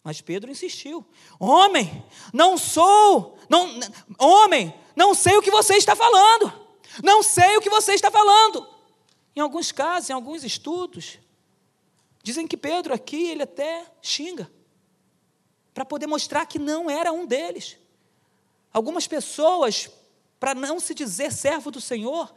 Mas 0.02 0.20
Pedro 0.20 0.50
insistiu: 0.50 1.04
Homem, 1.38 2.04
não 2.32 2.58
sou, 2.58 3.38
não, 3.48 3.78
homem, 4.18 4.74
não 4.96 5.14
sei 5.14 5.36
o 5.36 5.42
que 5.42 5.50
você 5.50 5.74
está 5.74 5.94
falando. 5.94 6.60
Não 7.02 7.22
sei 7.22 7.56
o 7.56 7.60
que 7.60 7.70
você 7.70 7.94
está 7.94 8.10
falando. 8.10 8.68
Em 9.34 9.40
alguns 9.40 9.72
casos, 9.72 10.10
em 10.10 10.12
alguns 10.12 10.44
estudos, 10.44 11.18
dizem 12.22 12.46
que 12.46 12.56
Pedro 12.56 12.92
aqui 12.92 13.28
ele 13.28 13.42
até 13.42 13.86
xinga 14.02 14.50
para 15.72 15.84
poder 15.84 16.06
mostrar 16.06 16.44
que 16.44 16.58
não 16.58 16.90
era 16.90 17.12
um 17.12 17.24
deles. 17.24 17.78
Algumas 18.72 19.06
pessoas 19.06 19.88
para 20.42 20.56
não 20.56 20.80
se 20.80 20.92
dizer 20.92 21.32
servo 21.32 21.70
do 21.70 21.80
Senhor, 21.80 22.34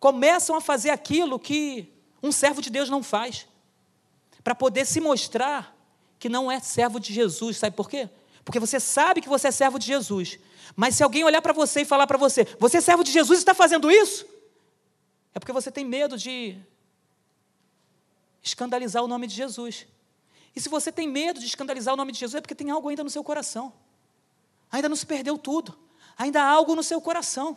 começam 0.00 0.56
a 0.56 0.62
fazer 0.62 0.88
aquilo 0.88 1.38
que 1.38 1.92
um 2.22 2.32
servo 2.32 2.62
de 2.62 2.70
Deus 2.70 2.88
não 2.88 3.02
faz, 3.02 3.46
para 4.42 4.54
poder 4.54 4.86
se 4.86 4.98
mostrar 4.98 5.76
que 6.18 6.30
não 6.30 6.50
é 6.50 6.58
servo 6.58 6.98
de 6.98 7.12
Jesus, 7.12 7.58
sabe 7.58 7.76
por 7.76 7.90
quê? 7.90 8.08
Porque 8.46 8.58
você 8.58 8.80
sabe 8.80 9.20
que 9.20 9.28
você 9.28 9.48
é 9.48 9.50
servo 9.50 9.78
de 9.78 9.84
Jesus, 9.84 10.38
mas 10.74 10.96
se 10.96 11.02
alguém 11.02 11.22
olhar 11.22 11.42
para 11.42 11.52
você 11.52 11.82
e 11.82 11.84
falar 11.84 12.06
para 12.06 12.16
você, 12.16 12.46
você 12.58 12.78
é 12.78 12.80
servo 12.80 13.04
de 13.04 13.12
Jesus 13.12 13.40
e 13.40 13.42
está 13.42 13.52
fazendo 13.52 13.90
isso, 13.90 14.24
é 15.34 15.38
porque 15.38 15.52
você 15.52 15.70
tem 15.70 15.84
medo 15.84 16.16
de 16.16 16.56
escandalizar 18.42 19.04
o 19.04 19.06
nome 19.06 19.26
de 19.26 19.34
Jesus. 19.34 19.86
E 20.56 20.60
se 20.62 20.70
você 20.70 20.90
tem 20.90 21.06
medo 21.06 21.38
de 21.38 21.44
escandalizar 21.44 21.92
o 21.92 21.96
nome 21.98 22.10
de 22.10 22.20
Jesus, 22.20 22.36
é 22.36 22.40
porque 22.40 22.54
tem 22.54 22.70
algo 22.70 22.88
ainda 22.88 23.04
no 23.04 23.10
seu 23.10 23.22
coração. 23.22 23.70
Ainda 24.72 24.88
não 24.88 24.96
se 24.96 25.04
perdeu 25.04 25.36
tudo 25.36 25.83
ainda 26.16 26.42
há 26.42 26.48
algo 26.48 26.74
no 26.74 26.82
seu 26.82 27.00
coração. 27.00 27.56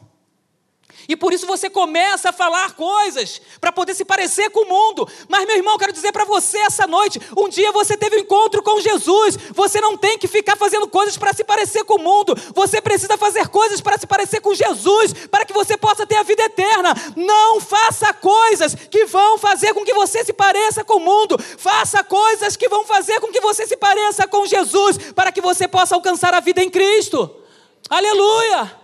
E 1.07 1.15
por 1.15 1.33
isso 1.33 1.45
você 1.45 1.69
começa 1.69 2.29
a 2.29 2.33
falar 2.33 2.73
coisas 2.73 3.41
para 3.61 3.71
poder 3.71 3.93
se 3.93 4.03
parecer 4.03 4.49
com 4.49 4.61
o 4.61 4.69
mundo. 4.69 5.07
Mas, 5.29 5.45
meu 5.45 5.55
irmão, 5.55 5.77
quero 5.77 5.93
dizer 5.93 6.11
para 6.11 6.25
você 6.25 6.57
essa 6.59 6.87
noite: 6.87 7.19
um 7.37 7.47
dia 7.47 7.71
você 7.71 7.95
teve 7.95 8.17
um 8.17 8.19
encontro 8.19 8.63
com 8.63 8.79
Jesus. 8.79 9.37
Você 9.53 9.79
não 9.79 9.97
tem 9.97 10.17
que 10.17 10.27
ficar 10.27 10.55
fazendo 10.55 10.87
coisas 10.87 11.17
para 11.17 11.33
se 11.33 11.43
parecer 11.43 11.83
com 11.83 11.95
o 11.95 12.03
mundo. 12.03 12.35
Você 12.53 12.81
precisa 12.81 13.17
fazer 13.17 13.47
coisas 13.49 13.79
para 13.79 13.97
se 13.97 14.07
parecer 14.07 14.41
com 14.41 14.53
Jesus, 14.53 15.13
para 15.29 15.45
que 15.45 15.53
você 15.53 15.77
possa 15.77 16.05
ter 16.05 16.15
a 16.15 16.23
vida 16.23 16.43
eterna. 16.43 16.93
Não 17.15 17.61
faça 17.61 18.13
coisas 18.13 18.73
que 18.73 19.05
vão 19.05 19.37
fazer 19.37 19.73
com 19.73 19.85
que 19.85 19.93
você 19.93 20.23
se 20.23 20.33
pareça 20.33 20.83
com 20.83 20.95
o 20.95 20.99
mundo. 20.99 21.37
Faça 21.37 22.03
coisas 22.03 22.55
que 22.55 22.67
vão 22.67 22.85
fazer 22.85 23.19
com 23.19 23.27
que 23.27 23.39
você 23.39 23.67
se 23.67 23.77
pareça 23.77 24.27
com 24.27 24.45
Jesus, 24.45 24.97
para 25.13 25.31
que 25.31 25.41
você 25.41 25.67
possa 25.67 25.95
alcançar 25.95 26.33
a 26.33 26.39
vida 26.39 26.63
em 26.63 26.69
Cristo. 26.69 27.46
Aleluia! 27.89 28.79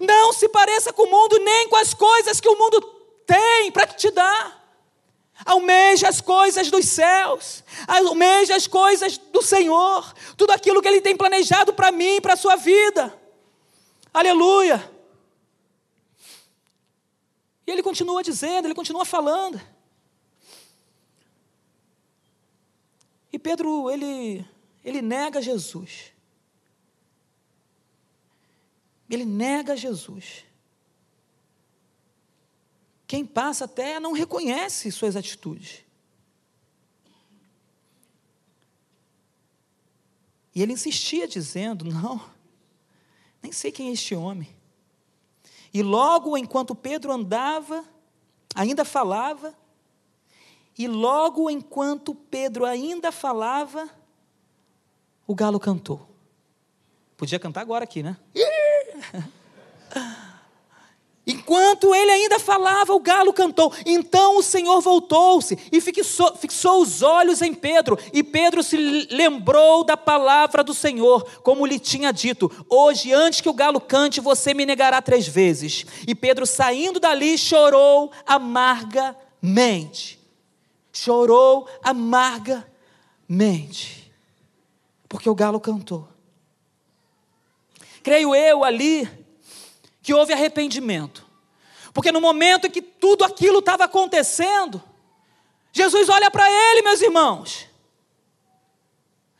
Não 0.00 0.32
se 0.32 0.48
pareça 0.48 0.92
com 0.92 1.04
o 1.04 1.10
mundo, 1.10 1.38
nem 1.38 1.68
com 1.68 1.76
as 1.76 1.94
coisas 1.94 2.40
que 2.40 2.48
o 2.48 2.58
mundo 2.58 2.80
tem 3.24 3.70
para 3.70 3.86
te 3.86 4.10
dar. 4.10 4.64
Almeja 5.44 6.08
as 6.08 6.20
coisas 6.20 6.70
dos 6.70 6.86
céus, 6.86 7.62
almeja 7.86 8.56
as 8.56 8.66
coisas 8.66 9.18
do 9.18 9.42
Senhor, 9.42 10.14
tudo 10.36 10.50
aquilo 10.50 10.80
que 10.80 10.88
Ele 10.88 11.00
tem 11.00 11.14
planejado 11.14 11.74
para 11.74 11.92
mim, 11.92 12.20
para 12.20 12.32
a 12.32 12.36
sua 12.36 12.56
vida. 12.56 13.16
Aleluia! 14.12 14.92
E 17.66 17.70
ele 17.70 17.82
continua 17.82 18.22
dizendo, 18.22 18.66
ele 18.66 18.74
continua 18.74 19.04
falando. 19.04 19.60
E 23.32 23.38
Pedro, 23.38 23.90
ele, 23.90 24.46
ele 24.84 25.02
nega 25.02 25.42
Jesus. 25.42 26.15
Ele 29.08 29.24
nega 29.24 29.76
Jesus. 29.76 30.44
Quem 33.06 33.24
passa 33.24 33.66
até 33.66 34.00
não 34.00 34.12
reconhece 34.12 34.90
suas 34.90 35.14
atitudes. 35.14 35.84
E 40.54 40.62
ele 40.62 40.72
insistia 40.72 41.28
dizendo: 41.28 41.84
Não, 41.84 42.20
nem 43.42 43.52
sei 43.52 43.70
quem 43.70 43.90
é 43.90 43.92
este 43.92 44.14
homem. 44.14 44.56
E 45.72 45.82
logo 45.82 46.36
enquanto 46.36 46.74
Pedro 46.74 47.12
andava, 47.12 47.84
ainda 48.54 48.84
falava, 48.84 49.54
e 50.78 50.88
logo 50.88 51.50
enquanto 51.50 52.14
Pedro 52.14 52.64
ainda 52.64 53.12
falava, 53.12 53.88
o 55.26 55.34
galo 55.34 55.60
cantou. 55.60 56.08
Podia 57.16 57.38
cantar 57.38 57.60
agora 57.60 57.84
aqui, 57.84 58.02
né? 58.02 58.16
Enquanto 61.26 61.92
ele 61.92 62.12
ainda 62.12 62.38
falava, 62.38 62.94
o 62.94 63.00
galo 63.00 63.32
cantou. 63.32 63.72
Então 63.84 64.38
o 64.38 64.42
Senhor 64.42 64.80
voltou-se 64.80 65.58
e 65.72 65.80
fixou, 65.80 66.36
fixou, 66.36 66.80
os 66.80 67.02
olhos 67.02 67.42
em 67.42 67.52
Pedro. 67.52 67.98
E 68.12 68.22
Pedro 68.22 68.62
se 68.62 68.76
lembrou 69.10 69.82
da 69.82 69.96
palavra 69.96 70.62
do 70.62 70.72
Senhor, 70.72 71.24
como 71.42 71.66
lhe 71.66 71.80
tinha 71.80 72.12
dito: 72.12 72.48
Hoje, 72.70 73.12
antes 73.12 73.40
que 73.40 73.48
o 73.48 73.54
galo 73.54 73.80
cante, 73.80 74.20
você 74.20 74.54
me 74.54 74.64
negará 74.64 75.02
três 75.02 75.26
vezes. 75.26 75.84
E 76.06 76.14
Pedro, 76.14 76.46
saindo 76.46 77.00
dali, 77.00 77.36
chorou 77.36 78.12
amargamente. 78.24 80.20
Chorou 80.92 81.66
amargamente. 81.82 84.12
Porque 85.08 85.28
o 85.28 85.34
galo 85.34 85.58
cantou. 85.58 86.06
Creio 88.06 88.36
eu 88.36 88.62
ali 88.62 89.10
que 90.00 90.14
houve 90.14 90.32
arrependimento. 90.32 91.26
Porque 91.92 92.12
no 92.12 92.20
momento 92.20 92.68
em 92.68 92.70
que 92.70 92.80
tudo 92.80 93.24
aquilo 93.24 93.58
estava 93.58 93.82
acontecendo, 93.82 94.80
Jesus 95.72 96.08
olha 96.08 96.30
para 96.30 96.48
ele, 96.48 96.82
meus 96.82 97.02
irmãos. 97.02 97.66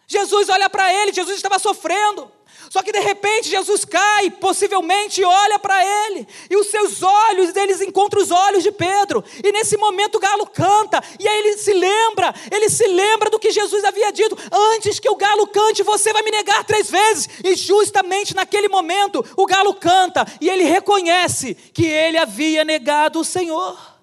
Jesus 0.09 0.49
olha 0.49 0.69
para 0.69 0.93
ele, 0.93 1.13
Jesus 1.13 1.37
estava 1.37 1.61
sofrendo. 1.61 2.29
Só 2.71 2.83
que 2.83 2.93
de 2.93 3.01
repente 3.01 3.49
Jesus 3.49 3.85
cai, 3.85 4.31
possivelmente 4.31 5.23
olha 5.25 5.59
para 5.59 5.85
ele, 5.85 6.27
e 6.51 6.57
os 6.57 6.69
seus 6.69 7.03
olhos, 7.03 7.55
eles 7.55 7.81
encontram 7.81 8.23
os 8.23 8.31
olhos 8.31 8.63
de 8.63 8.73
Pedro, 8.73 9.25
e 9.43 9.53
nesse 9.53 9.77
momento 9.77 10.17
o 10.17 10.21
galo 10.21 10.47
canta, 10.47 11.03
e 11.19 11.29
aí 11.29 11.39
ele 11.39 11.59
se 11.59 11.73
lembra, 11.73 12.35
ele 12.51 12.69
se 12.69 12.87
lembra 12.87 13.31
do 13.31 13.39
que 13.39 13.51
Jesus 13.51 13.85
havia 13.85 14.13
dito: 14.13 14.37
antes 14.53 14.99
que 14.99 15.09
o 15.09 15.17
galo 15.17 15.47
cante, 15.47 15.83
você 15.83 16.13
vai 16.13 16.23
me 16.23 16.31
negar 16.31 16.65
três 16.65 16.91
vezes, 16.91 17.29
e 17.45 17.55
justamente 17.55 18.35
naquele 18.35 18.69
momento 18.69 19.25
o 19.37 19.47
galo 19.47 19.75
canta, 19.75 20.27
e 20.41 20.49
ele 20.49 20.65
reconhece 20.65 21.55
que 21.55 21.87
ele 21.87 22.19
havia 22.19 22.65
negado 22.65 23.21
o 23.21 23.25
Senhor. 23.25 23.96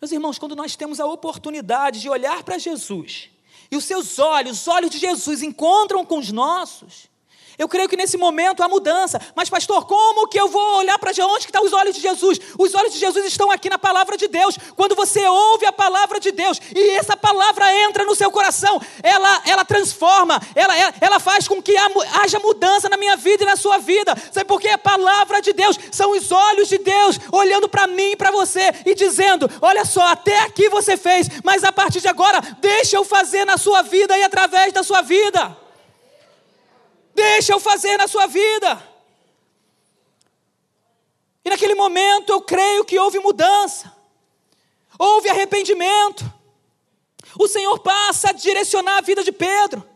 Meus 0.00 0.12
irmãos, 0.12 0.38
quando 0.38 0.56
nós 0.56 0.76
temos 0.76 0.98
a 0.98 1.06
oportunidade 1.06 2.00
de 2.00 2.08
olhar 2.08 2.42
para 2.42 2.58
Jesus, 2.58 3.28
e 3.70 3.76
os 3.76 3.84
seus 3.84 4.18
olhos, 4.18 4.62
os 4.62 4.68
olhos 4.68 4.90
de 4.90 4.98
Jesus 4.98 5.42
encontram 5.42 6.04
com 6.06 6.18
os 6.18 6.32
nossos, 6.32 7.09
eu 7.60 7.68
creio 7.68 7.90
que 7.90 7.96
nesse 7.96 8.16
momento 8.16 8.62
há 8.62 8.68
mudança. 8.70 9.20
Mas, 9.34 9.50
pastor, 9.50 9.84
como 9.84 10.26
que 10.26 10.40
eu 10.40 10.48
vou 10.48 10.78
olhar 10.78 10.98
para 10.98 11.10
onde 11.26 11.40
que 11.40 11.50
estão 11.50 11.62
os 11.62 11.74
olhos 11.74 11.94
de 11.94 12.00
Jesus? 12.00 12.40
Os 12.58 12.74
olhos 12.74 12.90
de 12.90 12.98
Jesus 12.98 13.26
estão 13.26 13.50
aqui 13.50 13.68
na 13.68 13.78
palavra 13.78 14.16
de 14.16 14.28
Deus. 14.28 14.56
Quando 14.74 14.94
você 14.94 15.26
ouve 15.26 15.66
a 15.66 15.72
palavra 15.72 16.18
de 16.18 16.32
Deus 16.32 16.58
e 16.74 16.90
essa 16.92 17.18
palavra 17.18 17.70
entra 17.84 18.02
no 18.06 18.14
seu 18.14 18.30
coração, 18.30 18.80
ela, 19.02 19.42
ela 19.44 19.62
transforma, 19.62 20.40
ela, 20.54 20.74
ela, 20.74 20.94
ela 21.02 21.20
faz 21.20 21.46
com 21.46 21.60
que 21.60 21.76
haja 22.22 22.38
mudança 22.38 22.88
na 22.88 22.96
minha 22.96 23.14
vida 23.14 23.42
e 23.42 23.46
na 23.46 23.56
sua 23.56 23.76
vida. 23.76 24.14
Sabe 24.32 24.46
por 24.46 24.58
quê? 24.58 24.70
A 24.70 24.78
palavra 24.78 25.42
de 25.42 25.52
Deus 25.52 25.78
são 25.92 26.12
os 26.12 26.32
olhos 26.32 26.66
de 26.66 26.78
Deus 26.78 27.20
olhando 27.30 27.68
para 27.68 27.86
mim 27.86 28.12
e 28.12 28.16
para 28.16 28.30
você 28.30 28.72
e 28.86 28.94
dizendo: 28.94 29.50
Olha 29.60 29.84
só, 29.84 30.06
até 30.06 30.38
aqui 30.44 30.70
você 30.70 30.96
fez, 30.96 31.28
mas 31.44 31.62
a 31.62 31.70
partir 31.70 32.00
de 32.00 32.08
agora, 32.08 32.40
deixa 32.58 32.96
eu 32.96 33.04
fazer 33.04 33.44
na 33.44 33.58
sua 33.58 33.82
vida 33.82 34.16
e 34.16 34.22
através 34.22 34.72
da 34.72 34.82
sua 34.82 35.02
vida. 35.02 35.60
Deixa 37.14 37.52
eu 37.52 37.60
fazer 37.60 37.96
na 37.96 38.08
sua 38.08 38.26
vida. 38.26 38.90
E 41.44 41.50
naquele 41.50 41.74
momento 41.74 42.30
eu 42.30 42.40
creio 42.40 42.84
que 42.84 42.98
houve 42.98 43.18
mudança, 43.18 43.92
houve 44.98 45.28
arrependimento. 45.28 46.24
O 47.38 47.48
Senhor 47.48 47.78
passa 47.78 48.30
a 48.30 48.32
direcionar 48.32 48.98
a 48.98 49.02
vida 49.02 49.22
de 49.22 49.32
Pedro. 49.32 49.88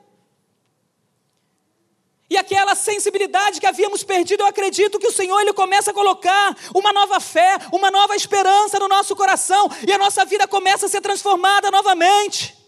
E 2.30 2.36
aquela 2.36 2.74
sensibilidade 2.74 3.60
que 3.60 3.66
havíamos 3.66 4.02
perdido, 4.02 4.42
eu 4.42 4.46
acredito 4.46 4.98
que 4.98 5.06
o 5.06 5.12
Senhor 5.12 5.40
ele 5.40 5.52
começa 5.52 5.90
a 5.90 5.94
colocar 5.94 6.56
uma 6.74 6.92
nova 6.92 7.20
fé, 7.20 7.58
uma 7.70 7.90
nova 7.90 8.16
esperança 8.16 8.78
no 8.78 8.88
nosso 8.88 9.14
coração, 9.14 9.68
e 9.86 9.92
a 9.92 9.98
nossa 9.98 10.24
vida 10.24 10.48
começa 10.48 10.86
a 10.86 10.88
ser 10.88 11.00
transformada 11.00 11.70
novamente. 11.70 12.63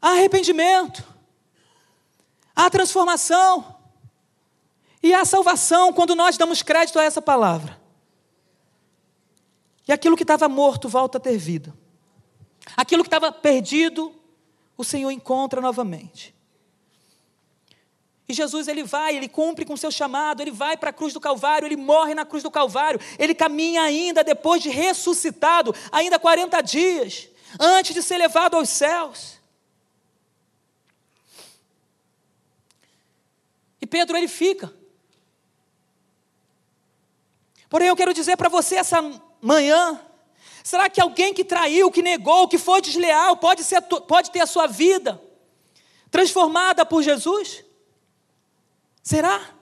Há 0.00 0.10
arrependimento, 0.10 1.04
há 2.54 2.70
transformação 2.70 3.76
e 5.02 5.12
há 5.12 5.24
salvação 5.24 5.92
quando 5.92 6.14
nós 6.14 6.36
damos 6.36 6.62
crédito 6.62 6.98
a 6.98 7.04
essa 7.04 7.20
palavra. 7.20 7.80
E 9.86 9.92
aquilo 9.92 10.16
que 10.16 10.22
estava 10.22 10.48
morto 10.48 10.88
volta 10.88 11.18
a 11.18 11.20
ter 11.20 11.38
vida. 11.38 11.74
Aquilo 12.76 13.02
que 13.02 13.08
estava 13.08 13.32
perdido, 13.32 14.14
o 14.76 14.84
Senhor 14.84 15.10
encontra 15.10 15.60
novamente. 15.60 16.34
E 18.28 18.34
Jesus 18.34 18.68
ele 18.68 18.82
vai, 18.84 19.16
ele 19.16 19.26
cumpre 19.26 19.64
com 19.64 19.74
seu 19.74 19.90
chamado, 19.90 20.42
ele 20.42 20.50
vai 20.50 20.76
para 20.76 20.90
a 20.90 20.92
cruz 20.92 21.14
do 21.14 21.20
Calvário, 21.20 21.66
ele 21.66 21.76
morre 21.76 22.14
na 22.14 22.26
cruz 22.26 22.42
do 22.42 22.50
Calvário, 22.50 23.00
ele 23.18 23.34
caminha 23.34 23.82
ainda 23.82 24.22
depois 24.22 24.62
de 24.62 24.68
ressuscitado, 24.68 25.74
ainda 25.90 26.18
40 26.18 26.60
dias, 26.60 27.30
antes 27.58 27.94
de 27.94 28.02
ser 28.02 28.18
levado 28.18 28.56
aos 28.56 28.68
céus. 28.68 29.37
E 33.80 33.86
Pedro 33.86 34.16
ele 34.16 34.28
fica. 34.28 34.72
Porém, 37.68 37.88
eu 37.88 37.96
quero 37.96 38.14
dizer 38.14 38.36
para 38.36 38.48
você 38.48 38.76
essa 38.76 39.00
manhã: 39.40 40.00
será 40.64 40.88
que 40.88 41.00
alguém 41.00 41.34
que 41.34 41.44
traiu, 41.44 41.90
que 41.90 42.02
negou, 42.02 42.48
que 42.48 42.58
foi 42.58 42.80
desleal, 42.80 43.36
pode, 43.36 43.62
ser, 43.62 43.82
pode 43.82 44.30
ter 44.30 44.40
a 44.40 44.46
sua 44.46 44.66
vida 44.66 45.20
transformada 46.10 46.84
por 46.84 47.02
Jesus? 47.02 47.64
Será? 49.02 49.54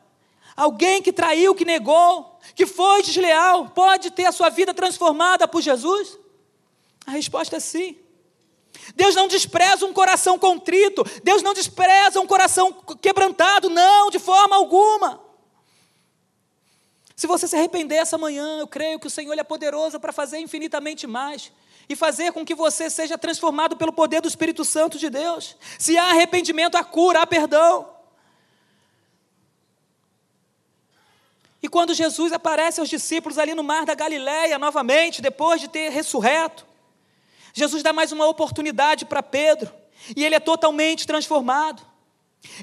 Alguém 0.57 1.02
que 1.02 1.12
traiu, 1.12 1.55
que 1.55 1.64
negou, 1.64 2.38
que 2.55 2.64
foi 2.64 3.02
desleal, 3.02 3.68
pode 3.70 4.11
ter 4.11 4.24
a 4.24 4.33
sua 4.33 4.48
vida 4.48 4.72
transformada 4.72 5.46
por 5.46 5.61
Jesus? 5.61 6.18
A 7.07 7.11
resposta 7.11 7.57
é 7.57 7.61
sim. 7.61 7.98
Deus 8.94 9.14
não 9.14 9.27
despreza 9.27 9.85
um 9.85 9.92
coração 9.92 10.38
contrito, 10.38 11.05
Deus 11.25 11.42
não 11.42 11.53
despreza 11.53 12.20
um 12.20 12.27
coração 12.27 12.72
quebrantado, 13.01 13.68
não, 13.68 14.11
de 14.11 14.18
forma 14.18 14.57
alguma. 14.57 15.20
Se 17.16 17.27
você 17.27 17.49
se 17.49 17.57
arrepender 17.57 17.96
essa 17.96 18.18
manhã, 18.18 18.59
eu 18.59 18.66
creio 18.66 19.01
que 19.01 19.07
o 19.07 19.11
Senhor 19.11 19.37
é 19.38 19.42
poderoso 19.42 19.99
para 19.99 20.12
fazer 20.12 20.38
infinitamente 20.38 21.07
mais 21.07 21.51
e 21.88 21.96
fazer 21.96 22.33
com 22.33 22.44
que 22.44 22.55
você 22.55 22.90
seja 22.90 23.16
transformado 23.16 23.77
pelo 23.77 23.92
poder 23.92 24.20
do 24.20 24.29
Espírito 24.29 24.64
Santo 24.64 24.99
de 24.99 25.09
Deus. 25.09 25.57
Se 25.79 25.96
há 25.96 26.11
arrependimento, 26.11 26.77
há 26.77 26.85
cura, 26.85 27.22
há 27.22 27.27
perdão. 27.27 27.88
E 31.62 31.68
quando 31.68 31.94
Jesus 31.94 32.33
aparece 32.33 32.81
aos 32.81 32.88
discípulos 32.88 33.38
ali 33.38 33.55
no 33.55 33.64
mar 33.64 33.87
da 33.87 33.94
Galileia, 33.94 34.59
novamente, 34.59 35.22
depois 35.22 35.61
de 35.61 35.68
ter 35.68 35.88
ressurreto, 35.90 36.66
Jesus 37.57 37.83
dá 37.83 37.90
mais 37.90 38.12
uma 38.12 38.27
oportunidade 38.27 39.07
para 39.07 39.23
Pedro 39.23 39.73
e 40.14 40.23
ele 40.27 40.35
é 40.35 40.40
totalmente 40.40 41.07
transformado. 41.07 41.83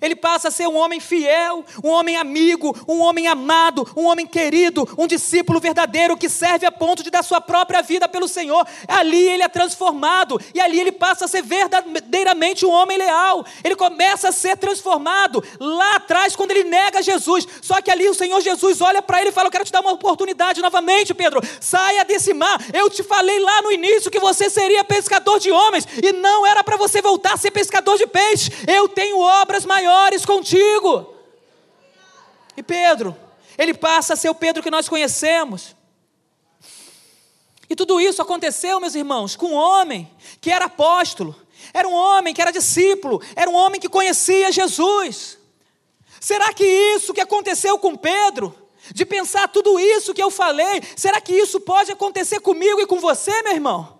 Ele 0.01 0.15
passa 0.15 0.47
a 0.47 0.51
ser 0.51 0.67
um 0.67 0.75
homem 0.75 0.99
fiel, 0.99 1.65
um 1.83 1.89
homem 1.89 2.15
amigo, 2.17 2.75
um 2.87 3.01
homem 3.01 3.27
amado, 3.27 3.87
um 3.95 4.05
homem 4.05 4.25
querido, 4.25 4.87
um 4.97 5.07
discípulo 5.07 5.59
verdadeiro 5.59 6.17
que 6.17 6.29
serve 6.29 6.65
a 6.65 6.71
ponto 6.71 7.03
de 7.03 7.09
dar 7.09 7.23
sua 7.23 7.41
própria 7.41 7.81
vida 7.81 8.07
pelo 8.07 8.27
Senhor. 8.27 8.65
Ali 8.87 9.27
ele 9.29 9.43
é 9.43 9.47
transformado 9.47 10.39
e 10.53 10.59
ali 10.59 10.79
ele 10.79 10.91
passa 10.91 11.25
a 11.25 11.27
ser 11.27 11.41
verdadeiramente 11.41 12.65
um 12.65 12.71
homem 12.71 12.97
leal. 12.97 13.45
Ele 13.63 13.75
começa 13.75 14.29
a 14.29 14.31
ser 14.31 14.57
transformado 14.57 15.43
lá 15.59 15.95
atrás 15.95 16.35
quando 16.35 16.51
ele 16.51 16.63
nega 16.63 17.01
Jesus. 17.01 17.47
Só 17.61 17.81
que 17.81 17.91
ali 17.91 18.07
o 18.09 18.13
Senhor 18.13 18.41
Jesus 18.41 18.81
olha 18.81 19.01
para 19.01 19.19
ele 19.19 19.29
e 19.29 19.33
fala: 19.33 19.47
Eu 19.47 19.51
quero 19.51 19.65
te 19.65 19.71
dar 19.71 19.81
uma 19.81 19.91
oportunidade 19.91 20.61
novamente, 20.61 21.13
Pedro. 21.13 21.41
Saia 21.59 22.03
desse 22.05 22.33
mar. 22.33 22.59
Eu 22.73 22.89
te 22.89 23.03
falei 23.03 23.39
lá 23.39 23.61
no 23.61 23.71
início 23.71 24.11
que 24.11 24.19
você 24.19 24.49
seria 24.49 24.83
pescador 24.83 25.39
de 25.39 25.51
homens 25.51 25.87
e 26.01 26.11
não 26.13 26.45
era 26.45 26.63
para 26.63 26.77
você 26.77 27.01
voltar 27.01 27.33
a 27.33 27.37
ser 27.37 27.51
pescador 27.51 27.97
de 27.97 28.07
peixes. 28.07 28.51
Eu 28.67 28.87
tenho 28.87 29.19
obras 29.19 29.65
maiores 29.73 30.25
contigo. 30.25 31.15
E 32.55 32.61
Pedro, 32.61 33.15
ele 33.57 33.73
passa 33.73 34.13
a 34.13 34.15
ser 34.15 34.29
o 34.29 34.35
Pedro 34.35 34.61
que 34.61 34.69
nós 34.69 34.87
conhecemos. 34.87 35.75
E 37.69 37.75
tudo 37.75 37.99
isso 37.99 38.21
aconteceu, 38.21 38.79
meus 38.79 38.93
irmãos, 38.93 39.35
com 39.35 39.47
um 39.47 39.55
homem 39.55 40.09
que 40.39 40.51
era 40.51 40.65
apóstolo, 40.65 41.35
era 41.73 41.87
um 41.87 41.93
homem 41.93 42.33
que 42.33 42.41
era 42.41 42.51
discípulo, 42.51 43.21
era 43.35 43.49
um 43.49 43.55
homem 43.55 43.81
que 43.81 43.89
conhecia 43.89 44.51
Jesus. 44.51 45.39
Será 46.19 46.53
que 46.53 46.65
isso 46.65 47.13
que 47.13 47.21
aconteceu 47.21 47.79
com 47.79 47.95
Pedro, 47.95 48.55
de 48.93 49.05
pensar 49.05 49.47
tudo 49.47 49.79
isso 49.79 50.13
que 50.13 50.21
eu 50.21 50.29
falei, 50.29 50.83
será 50.95 51.19
que 51.19 51.33
isso 51.33 51.59
pode 51.59 51.91
acontecer 51.91 52.39
comigo 52.41 52.79
e 52.79 52.85
com 52.85 52.99
você, 52.99 53.41
meu 53.41 53.53
irmão? 53.53 53.99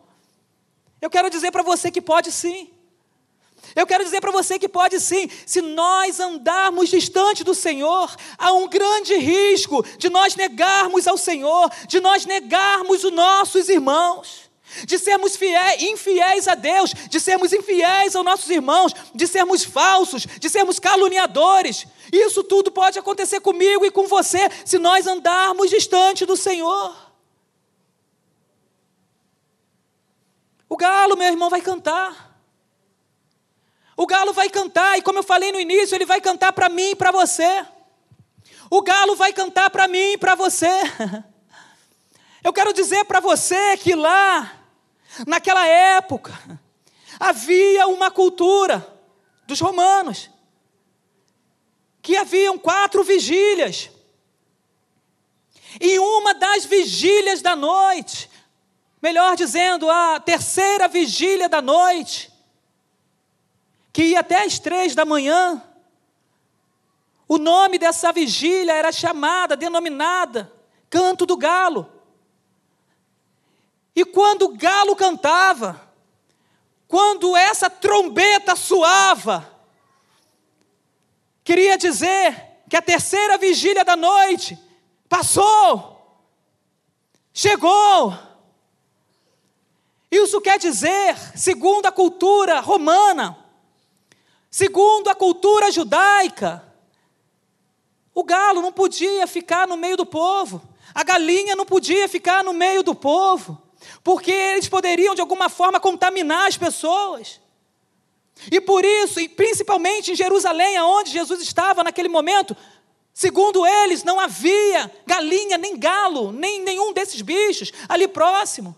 Eu 1.02 1.10
quero 1.10 1.30
dizer 1.30 1.52
para 1.52 1.64
você 1.64 1.90
que 1.90 2.02
pode 2.02 2.32
sim. 2.32 2.70
Eu 3.76 3.88
quero 3.88 4.04
dizer 4.04 4.22
para 4.22 4.32
você 4.32 4.60
que 4.60 4.70
pode 4.70 5.00
sim, 5.00 5.30
se 5.46 5.62
nós 5.62 6.20
andarmos 6.20 6.90
distante 6.90 7.44
do 7.44 7.56
Senhor, 7.56 8.16
há 8.38 8.54
um 8.54 8.68
grande 8.68 9.16
risco 9.16 9.84
de 9.98 10.10
nós 10.10 10.36
negarmos 10.36 11.08
ao 11.08 11.18
Senhor, 11.18 11.72
de 11.88 12.00
nós 12.00 12.26
negarmos 12.26 13.04
os 13.04 13.12
nossos 13.12 13.70
irmãos, 13.70 14.50
de 14.86 14.98
sermos 14.98 15.36
fiéis, 15.36 15.82
infiéis 15.82 16.48
a 16.48 16.56
Deus, 16.56 16.94
de 17.10 17.20
sermos 17.20 17.52
infiéis 17.52 18.16
aos 18.16 18.26
nossos 18.26 18.50
irmãos, 18.50 18.94
de 19.14 19.28
sermos 19.28 19.64
falsos, 19.64 20.26
de 20.26 20.50
sermos 20.50 20.80
caluniadores. 20.80 21.86
Isso 22.12 22.44
tudo 22.44 22.72
pode 22.72 23.00
acontecer 23.00 23.40
comigo 23.40 23.86
e 23.86 23.92
com 23.92 24.08
você 24.08 24.50
se 24.66 24.78
nós 24.78 25.08
andarmos 25.08 25.70
distante 25.70 26.26
do 26.26 26.38
Senhor. 26.38 26.96
O 30.70 30.78
galo, 30.78 31.16
meu 31.16 31.28
irmão, 31.28 31.50
vai 31.50 31.62
cantar. 31.62 32.33
O 33.96 34.08
galo 34.08 34.34
vai 34.34 34.50
cantar, 34.50 34.98
e 34.98 35.02
como 35.02 35.20
eu 35.20 35.24
falei 35.24 35.52
no 35.52 35.60
início, 35.60 35.96
ele 35.96 36.06
vai 36.06 36.20
cantar 36.20 36.52
para 36.52 36.68
mim 36.70 36.92
e 36.92 36.96
para 36.96 37.12
você. 37.12 37.66
O 38.70 38.82
galo 38.82 39.16
vai 39.16 39.32
cantar 39.32 39.70
para 39.70 39.88
mim 39.88 40.14
e 40.14 40.18
para 40.18 40.36
você. 40.36 40.70
Eu 42.44 42.52
quero 42.52 42.74
dizer 42.74 43.06
para 43.06 43.22
você 43.22 43.78
que 43.78 43.96
lá, 43.96 44.66
naquela 45.26 45.66
época, 45.66 46.38
havia 47.18 47.88
uma 47.88 48.12
cultura 48.12 48.86
dos 49.48 49.62
romanos, 49.62 50.30
que 52.02 52.18
haviam 52.18 52.58
quatro 52.58 53.02
vigílias. 53.02 53.90
E 55.80 55.98
uma 56.00 56.34
das 56.34 56.66
vigílias 56.66 57.42
da 57.42 57.56
noite, 57.56 58.30
melhor 59.02 59.38
dizendo, 59.38 59.90
a 59.90 60.20
terceira 60.20 60.90
vigília 60.90 61.48
da 61.48 61.62
noite, 61.62 62.33
que 63.94 64.04
ia 64.04 64.22
até 64.22 64.44
as 64.44 64.58
três 64.58 64.96
da 64.96 65.06
manhã. 65.06 65.64
O 67.28 67.38
nome 67.38 67.78
dessa 67.78 68.12
vigília 68.12 68.74
era 68.74 68.92
chamada, 68.92 69.56
denominada, 69.56 70.52
Canto 70.90 71.28
do 71.28 71.38
Galo. 71.38 71.90
E 73.96 74.04
quando 74.04 74.46
o 74.46 74.58
galo 74.58 74.96
cantava, 74.96 75.80
quando 76.88 77.38
essa 77.38 77.70
trombeta 77.70 78.56
soava, 78.56 79.48
queria 81.44 81.78
dizer 81.78 82.64
que 82.68 82.76
a 82.76 82.82
terceira 82.82 83.38
vigília 83.38 83.86
da 83.86 83.96
noite 83.96 84.58
passou, 85.08 86.20
chegou. 87.32 88.18
Isso 90.10 90.42
quer 90.42 90.58
dizer, 90.58 91.16
segundo 91.38 91.86
a 91.86 91.92
cultura 91.92 92.60
romana, 92.60 93.43
Segundo 94.54 95.10
a 95.10 95.16
cultura 95.16 95.72
judaica, 95.72 96.64
o 98.14 98.24
galo 98.24 98.62
não 98.62 98.72
podia 98.72 99.26
ficar 99.26 99.68
no 99.68 99.76
meio 99.76 99.98
do 99.98 100.06
povo, 100.06 100.62
a 100.94 101.04
galinha 101.04 101.56
não 101.56 101.66
podia 101.66 102.08
ficar 102.08 102.44
no 102.44 102.54
meio 102.54 102.84
do 102.84 102.94
povo, 102.94 103.60
porque 104.04 104.32
eles 104.32 104.70
poderiam 104.70 105.16
de 105.16 105.22
alguma 105.22 105.50
forma 105.50 105.80
contaminar 105.80 106.48
as 106.48 106.56
pessoas. 106.56 107.42
E 108.52 108.62
por 108.62 108.86
isso, 108.86 109.20
e 109.20 109.28
principalmente 109.28 110.12
em 110.12 110.16
Jerusalém, 110.16 110.80
onde 110.82 111.10
Jesus 111.10 111.42
estava 111.42 111.84
naquele 111.84 112.08
momento, 112.08 112.56
segundo 113.12 113.66
eles, 113.66 114.04
não 114.04 114.20
havia 114.20 114.92
galinha, 115.04 115.58
nem 115.58 115.76
galo, 115.80 116.32
nem 116.32 116.62
nenhum 116.62 116.94
desses 116.94 117.24
bichos 117.24 117.72
ali 117.90 118.08
próximo. 118.08 118.78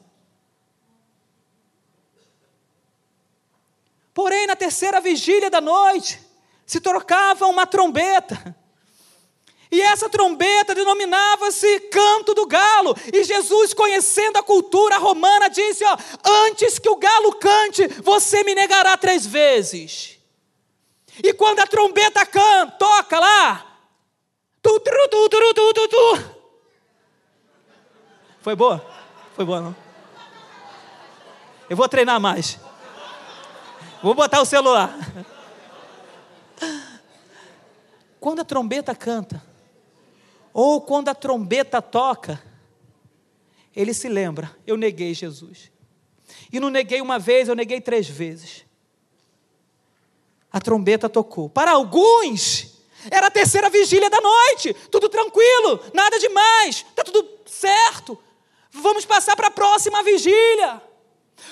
Porém, 4.15 4.47
na 4.47 4.55
terceira 4.55 5.01
vigília 5.01 5.49
da 5.49 5.59
noite, 5.59 6.21
se 6.65 6.79
trocava 6.79 7.47
uma 7.47 7.67
trombeta. 7.67 8.55
E 9.69 9.81
essa 9.81 10.07
trombeta 10.07 10.73
denominava-se 10.73 11.81
canto 11.91 12.33
do 12.33 12.45
galo. 12.45 12.95
E 13.11 13.25
Jesus, 13.25 13.73
conhecendo 13.73 14.37
a 14.37 14.43
cultura 14.43 14.97
romana, 14.97 15.49
disse: 15.49 15.83
ó, 15.83 15.97
Antes 16.47 16.79
que 16.79 16.87
o 16.87 16.95
galo 16.95 17.33
cante, 17.33 17.85
você 18.01 18.41
me 18.45 18.55
negará 18.55 18.95
três 18.95 19.25
vezes. 19.25 20.17
E 21.21 21.33
quando 21.33 21.59
a 21.59 21.67
trombeta 21.67 22.25
canta, 22.25 22.71
toca 22.77 23.19
lá, 23.19 23.65
tu, 24.61 24.79
tu, 24.79 25.09
tu, 25.09 25.29
tu, 25.29 25.53
tu, 25.53 25.73
tu, 25.73 25.87
tu. 25.89 26.35
Foi 28.39 28.55
boa? 28.55 28.85
Foi 29.35 29.43
boa, 29.43 29.59
não? 29.59 29.75
Eu 31.69 31.75
vou 31.75 31.89
treinar 31.89 32.17
mais. 32.17 32.57
Vou 34.05 34.13
botar 34.13 34.39
o 34.39 34.45
celular. 34.45 34.95
Quando 38.19 38.41
a 38.41 38.45
trombeta 38.45 38.93
canta, 38.93 39.43
ou 40.53 40.79
quando 40.79 41.09
a 41.09 41.15
trombeta 41.15 41.81
toca, 41.81 42.39
ele 43.75 43.95
se 43.95 44.07
lembra: 44.07 44.55
eu 44.67 44.77
neguei 44.77 45.11
Jesus. 45.15 45.71
E 46.53 46.59
não 46.59 46.69
neguei 46.69 47.01
uma 47.01 47.17
vez, 47.17 47.47
eu 47.47 47.55
neguei 47.55 47.81
três 47.81 48.07
vezes. 48.07 48.63
A 50.51 50.61
trombeta 50.61 51.09
tocou. 51.09 51.49
Para 51.49 51.71
alguns, 51.71 52.79
era 53.09 53.25
a 53.25 53.31
terceira 53.31 53.71
vigília 53.71 54.07
da 54.07 54.21
noite, 54.21 54.71
tudo 54.91 55.09
tranquilo, 55.09 55.79
nada 55.95 56.19
demais, 56.19 56.85
está 56.87 57.03
tudo 57.03 57.27
certo. 57.47 58.19
Vamos 58.69 59.03
passar 59.03 59.35
para 59.35 59.47
a 59.47 59.51
próxima 59.51 60.03
vigília. 60.03 60.79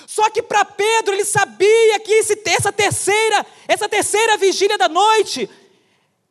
Só 0.06 0.28
que 0.30 0.42
para 0.42 0.64
Pedro 0.64 1.14
ele 1.14 1.24
sabia 1.24 2.00
que 2.00 2.12
esse, 2.12 2.40
essa 2.46 2.72
terceira, 2.72 3.46
essa 3.66 3.88
terceira 3.88 4.36
vigília 4.36 4.78
da 4.78 4.88
noite, 4.88 5.48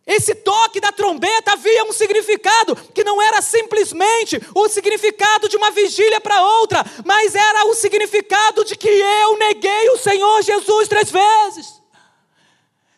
esse 0.05 0.35
toque 0.35 0.81
da 0.81 0.91
trombeta 0.91 1.53
havia 1.53 1.85
um 1.85 1.93
significado 1.93 2.75
que 2.75 3.05
não 3.05 3.21
era 3.21 3.41
simplesmente 3.41 4.39
o 4.53 4.67
significado 4.67 5.47
de 5.47 5.55
uma 5.55 5.71
vigília 5.71 6.19
para 6.19 6.41
outra, 6.59 6.83
mas 7.05 7.33
era 7.33 7.65
o 7.67 7.73
significado 7.73 8.65
de 8.65 8.75
que 8.75 8.89
eu 8.89 9.37
neguei 9.37 9.89
o 9.91 9.97
Senhor 9.97 10.41
Jesus 10.41 10.89
três 10.89 11.09
vezes, 11.09 11.81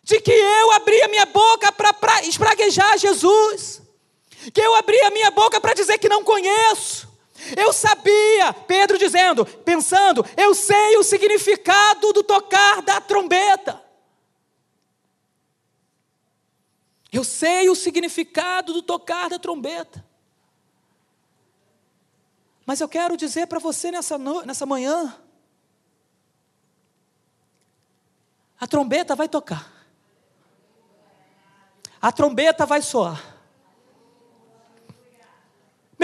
de 0.04 0.20
que 0.20 0.32
eu 0.32 0.72
abri 0.72 1.00
a 1.04 1.08
minha 1.08 1.28
boca 1.28 1.72
para 1.72 2.24
espraguejar 2.24 2.98
Jesus, 2.98 3.84
que 4.52 4.62
eu 4.62 4.74
abri 4.74 5.00
a 5.02 5.12
minha 5.12 5.30
boca 5.30 5.62
para 5.62 5.76
dizer 5.76 6.00
que 6.00 6.10
não 6.10 6.24
conheço, 6.24 7.08
eu 7.56 7.72
sabia, 7.74 8.54
Pedro 8.68 8.98
dizendo, 8.98 9.46
pensando, 9.46 10.26
eu 10.38 10.56
sei 10.56 10.98
o 10.98 11.04
significado 11.04 12.14
do 12.14 12.24
tocar 12.24 12.82
da 12.82 13.02
trombeta. 13.02 13.84
Eu 17.12 17.24
sei 17.24 17.70
o 17.70 17.76
significado 17.76 18.74
do 18.74 18.82
tocar 18.82 19.30
da 19.30 19.40
trombeta. 19.40 20.06
Mas 22.66 22.82
eu 22.82 22.90
quero 22.90 23.16
dizer 23.16 23.48
para 23.48 23.60
você 23.60 23.92
nessa, 23.92 24.18
nessa 24.18 24.66
manhã: 24.66 25.16
a 28.60 28.68
trombeta 28.68 29.16
vai 29.16 29.30
tocar, 29.30 29.72
a 32.02 32.12
trombeta 32.12 32.66
vai 32.66 32.82
soar. 32.82 33.35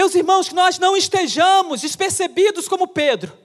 Meus 0.02 0.16
irmãos, 0.16 0.48
que 0.48 0.54
nós 0.56 0.80
não 0.80 0.96
estejamos 0.96 1.80
despercebidos 1.80 2.66
como 2.66 2.88
Pedro, 2.88 3.38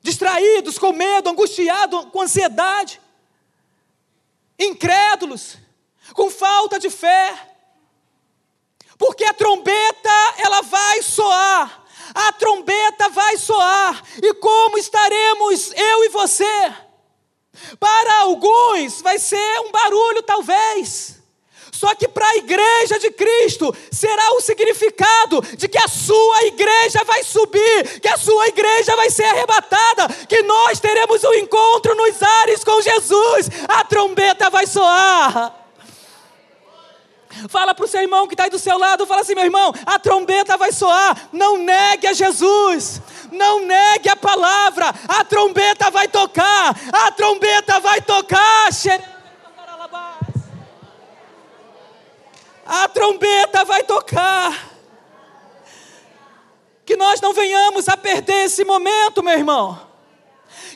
distraídos, 0.00 0.78
com 0.78 0.92
medo, 0.92 1.28
angustiados, 1.28 2.04
com 2.12 2.22
ansiedade, 2.22 3.00
incrédulos, 4.56 5.56
com 6.12 6.30
falta 6.30 6.78
de 6.78 6.88
fé, 6.88 7.36
porque 8.96 9.24
a 9.24 9.34
trombeta 9.34 10.34
ela 10.36 10.62
vai 10.62 11.02
soar, 11.02 11.84
a 12.14 12.32
trombeta 12.34 13.08
vai 13.08 13.36
soar, 13.36 14.04
e 14.22 14.32
como 14.34 14.78
estaremos 14.78 15.72
eu 15.72 16.04
e 16.04 16.10
você? 16.10 16.74
Para 17.80 18.20
alguns 18.20 19.02
vai 19.02 19.18
ser 19.18 19.60
um 19.66 19.72
barulho, 19.72 20.22
talvez. 20.22 21.19
Só 21.80 21.94
que 21.94 22.06
para 22.06 22.28
a 22.28 22.36
igreja 22.36 22.98
de 22.98 23.10
Cristo 23.10 23.74
será 23.90 24.34
o 24.34 24.40
significado 24.42 25.40
de 25.56 25.66
que 25.66 25.78
a 25.78 25.88
sua 25.88 26.42
igreja 26.42 27.02
vai 27.04 27.24
subir, 27.24 28.00
que 28.02 28.08
a 28.08 28.18
sua 28.18 28.48
igreja 28.48 28.94
vai 28.96 29.08
ser 29.08 29.24
arrebatada, 29.24 30.06
que 30.28 30.42
nós 30.42 30.78
teremos 30.78 31.24
um 31.24 31.32
encontro 31.32 31.94
nos 31.94 32.22
ares 32.22 32.62
com 32.62 32.82
Jesus, 32.82 33.48
a 33.66 33.82
trombeta 33.82 34.50
vai 34.50 34.66
soar. 34.66 35.54
Fala 37.48 37.74
para 37.74 37.86
o 37.86 37.88
seu 37.88 38.02
irmão 38.02 38.26
que 38.26 38.34
está 38.34 38.44
aí 38.44 38.50
do 38.50 38.58
seu 38.58 38.76
lado, 38.76 39.06
fala 39.06 39.22
assim, 39.22 39.34
meu 39.34 39.44
irmão, 39.44 39.72
a 39.86 39.98
trombeta 39.98 40.58
vai 40.58 40.72
soar, 40.72 41.30
não 41.32 41.56
negue 41.56 42.06
a 42.08 42.12
Jesus, 42.12 43.00
não 43.32 43.64
negue 43.64 44.10
a 44.10 44.16
palavra, 44.16 44.94
a 45.08 45.24
trombeta 45.24 45.90
vai 45.90 46.08
tocar, 46.08 46.76
a 46.92 47.10
trombeta 47.10 47.80
vai 47.80 48.02
tocar. 48.02 48.68
A 52.70 52.88
trombeta 52.88 53.64
vai 53.64 53.82
tocar. 53.82 54.70
Que 56.86 56.96
nós 56.96 57.20
não 57.20 57.32
venhamos 57.34 57.88
a 57.88 57.96
perder 57.96 58.44
esse 58.44 58.64
momento, 58.64 59.22
meu 59.24 59.34
irmão. 59.34 59.90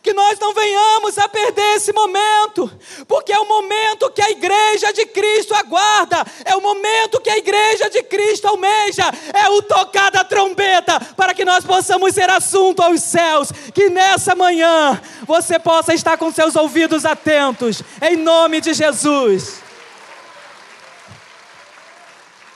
que 0.03 0.13
nós 0.13 0.39
não 0.39 0.53
venhamos 0.53 1.17
a 1.17 1.27
perder 1.29 1.77
esse 1.77 1.91
momento, 1.93 2.71
porque 3.09 3.33
é 3.33 3.39
o 3.39 3.49
momento 3.49 4.11
que 4.11 4.21
a 4.21 4.31
igreja 4.31 4.93
de 4.93 5.07
Cristo 5.07 5.55
aguarda, 5.55 6.23
é 6.45 6.55
o 6.55 6.61
momento 6.61 7.21
que 7.21 7.31
a 7.31 7.39
igreja 7.39 7.89
de 7.89 8.03
Cristo 8.03 8.47
almeja, 8.47 9.05
é 9.33 9.49
o 9.49 9.63
tocar 9.63 10.11
da 10.11 10.23
trombeta, 10.23 11.01
para 11.17 11.33
que 11.33 11.45
nós 11.45 11.65
possamos 11.65 12.15
ser 12.15 12.29
assunto 12.29 12.83
aos 12.83 13.01
céus, 13.01 13.51
que 13.73 13.89
nessa 13.89 14.35
manhã 14.35 15.01
você 15.27 15.59
possa 15.59 15.95
estar 15.95 16.19
com 16.19 16.31
seus 16.31 16.55
ouvidos 16.55 17.07
atentos, 17.07 17.83
em 18.03 18.15
nome 18.17 18.61
de 18.61 18.75
Jesus. 18.75 19.64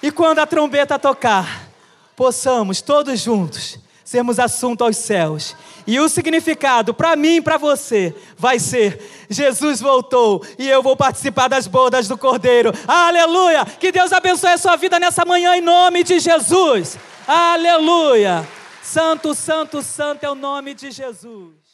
E 0.02 0.10
quando 0.10 0.38
a 0.38 0.46
trombeta 0.46 0.98
tocar, 0.98 1.68
possamos 2.16 2.80
todos 2.80 3.20
juntos 3.20 3.78
sermos 4.08 4.38
assunto 4.38 4.84
aos 4.84 4.96
céus. 4.96 5.54
E 5.86 6.00
o 6.00 6.08
significado 6.08 6.94
para 6.94 7.14
mim 7.14 7.36
e 7.36 7.42
para 7.42 7.58
você 7.58 8.14
vai 8.38 8.58
ser: 8.58 9.26
Jesus 9.28 9.80
voltou 9.80 10.42
e 10.58 10.66
eu 10.66 10.82
vou 10.82 10.96
participar 10.96 11.48
das 11.48 11.66
bodas 11.66 12.08
do 12.08 12.16
Cordeiro. 12.16 12.72
Aleluia! 12.86 13.66
Que 13.66 13.92
Deus 13.92 14.10
abençoe 14.10 14.52
a 14.52 14.58
sua 14.58 14.76
vida 14.76 14.98
nessa 14.98 15.26
manhã 15.26 15.54
em 15.56 15.60
nome 15.60 16.02
de 16.02 16.18
Jesus. 16.20 16.96
Aleluia! 17.26 18.48
Santo, 18.82 19.34
santo, 19.34 19.82
santo 19.82 20.24
é 20.24 20.30
o 20.30 20.34
nome 20.34 20.72
de 20.72 20.90
Jesus. 20.90 21.67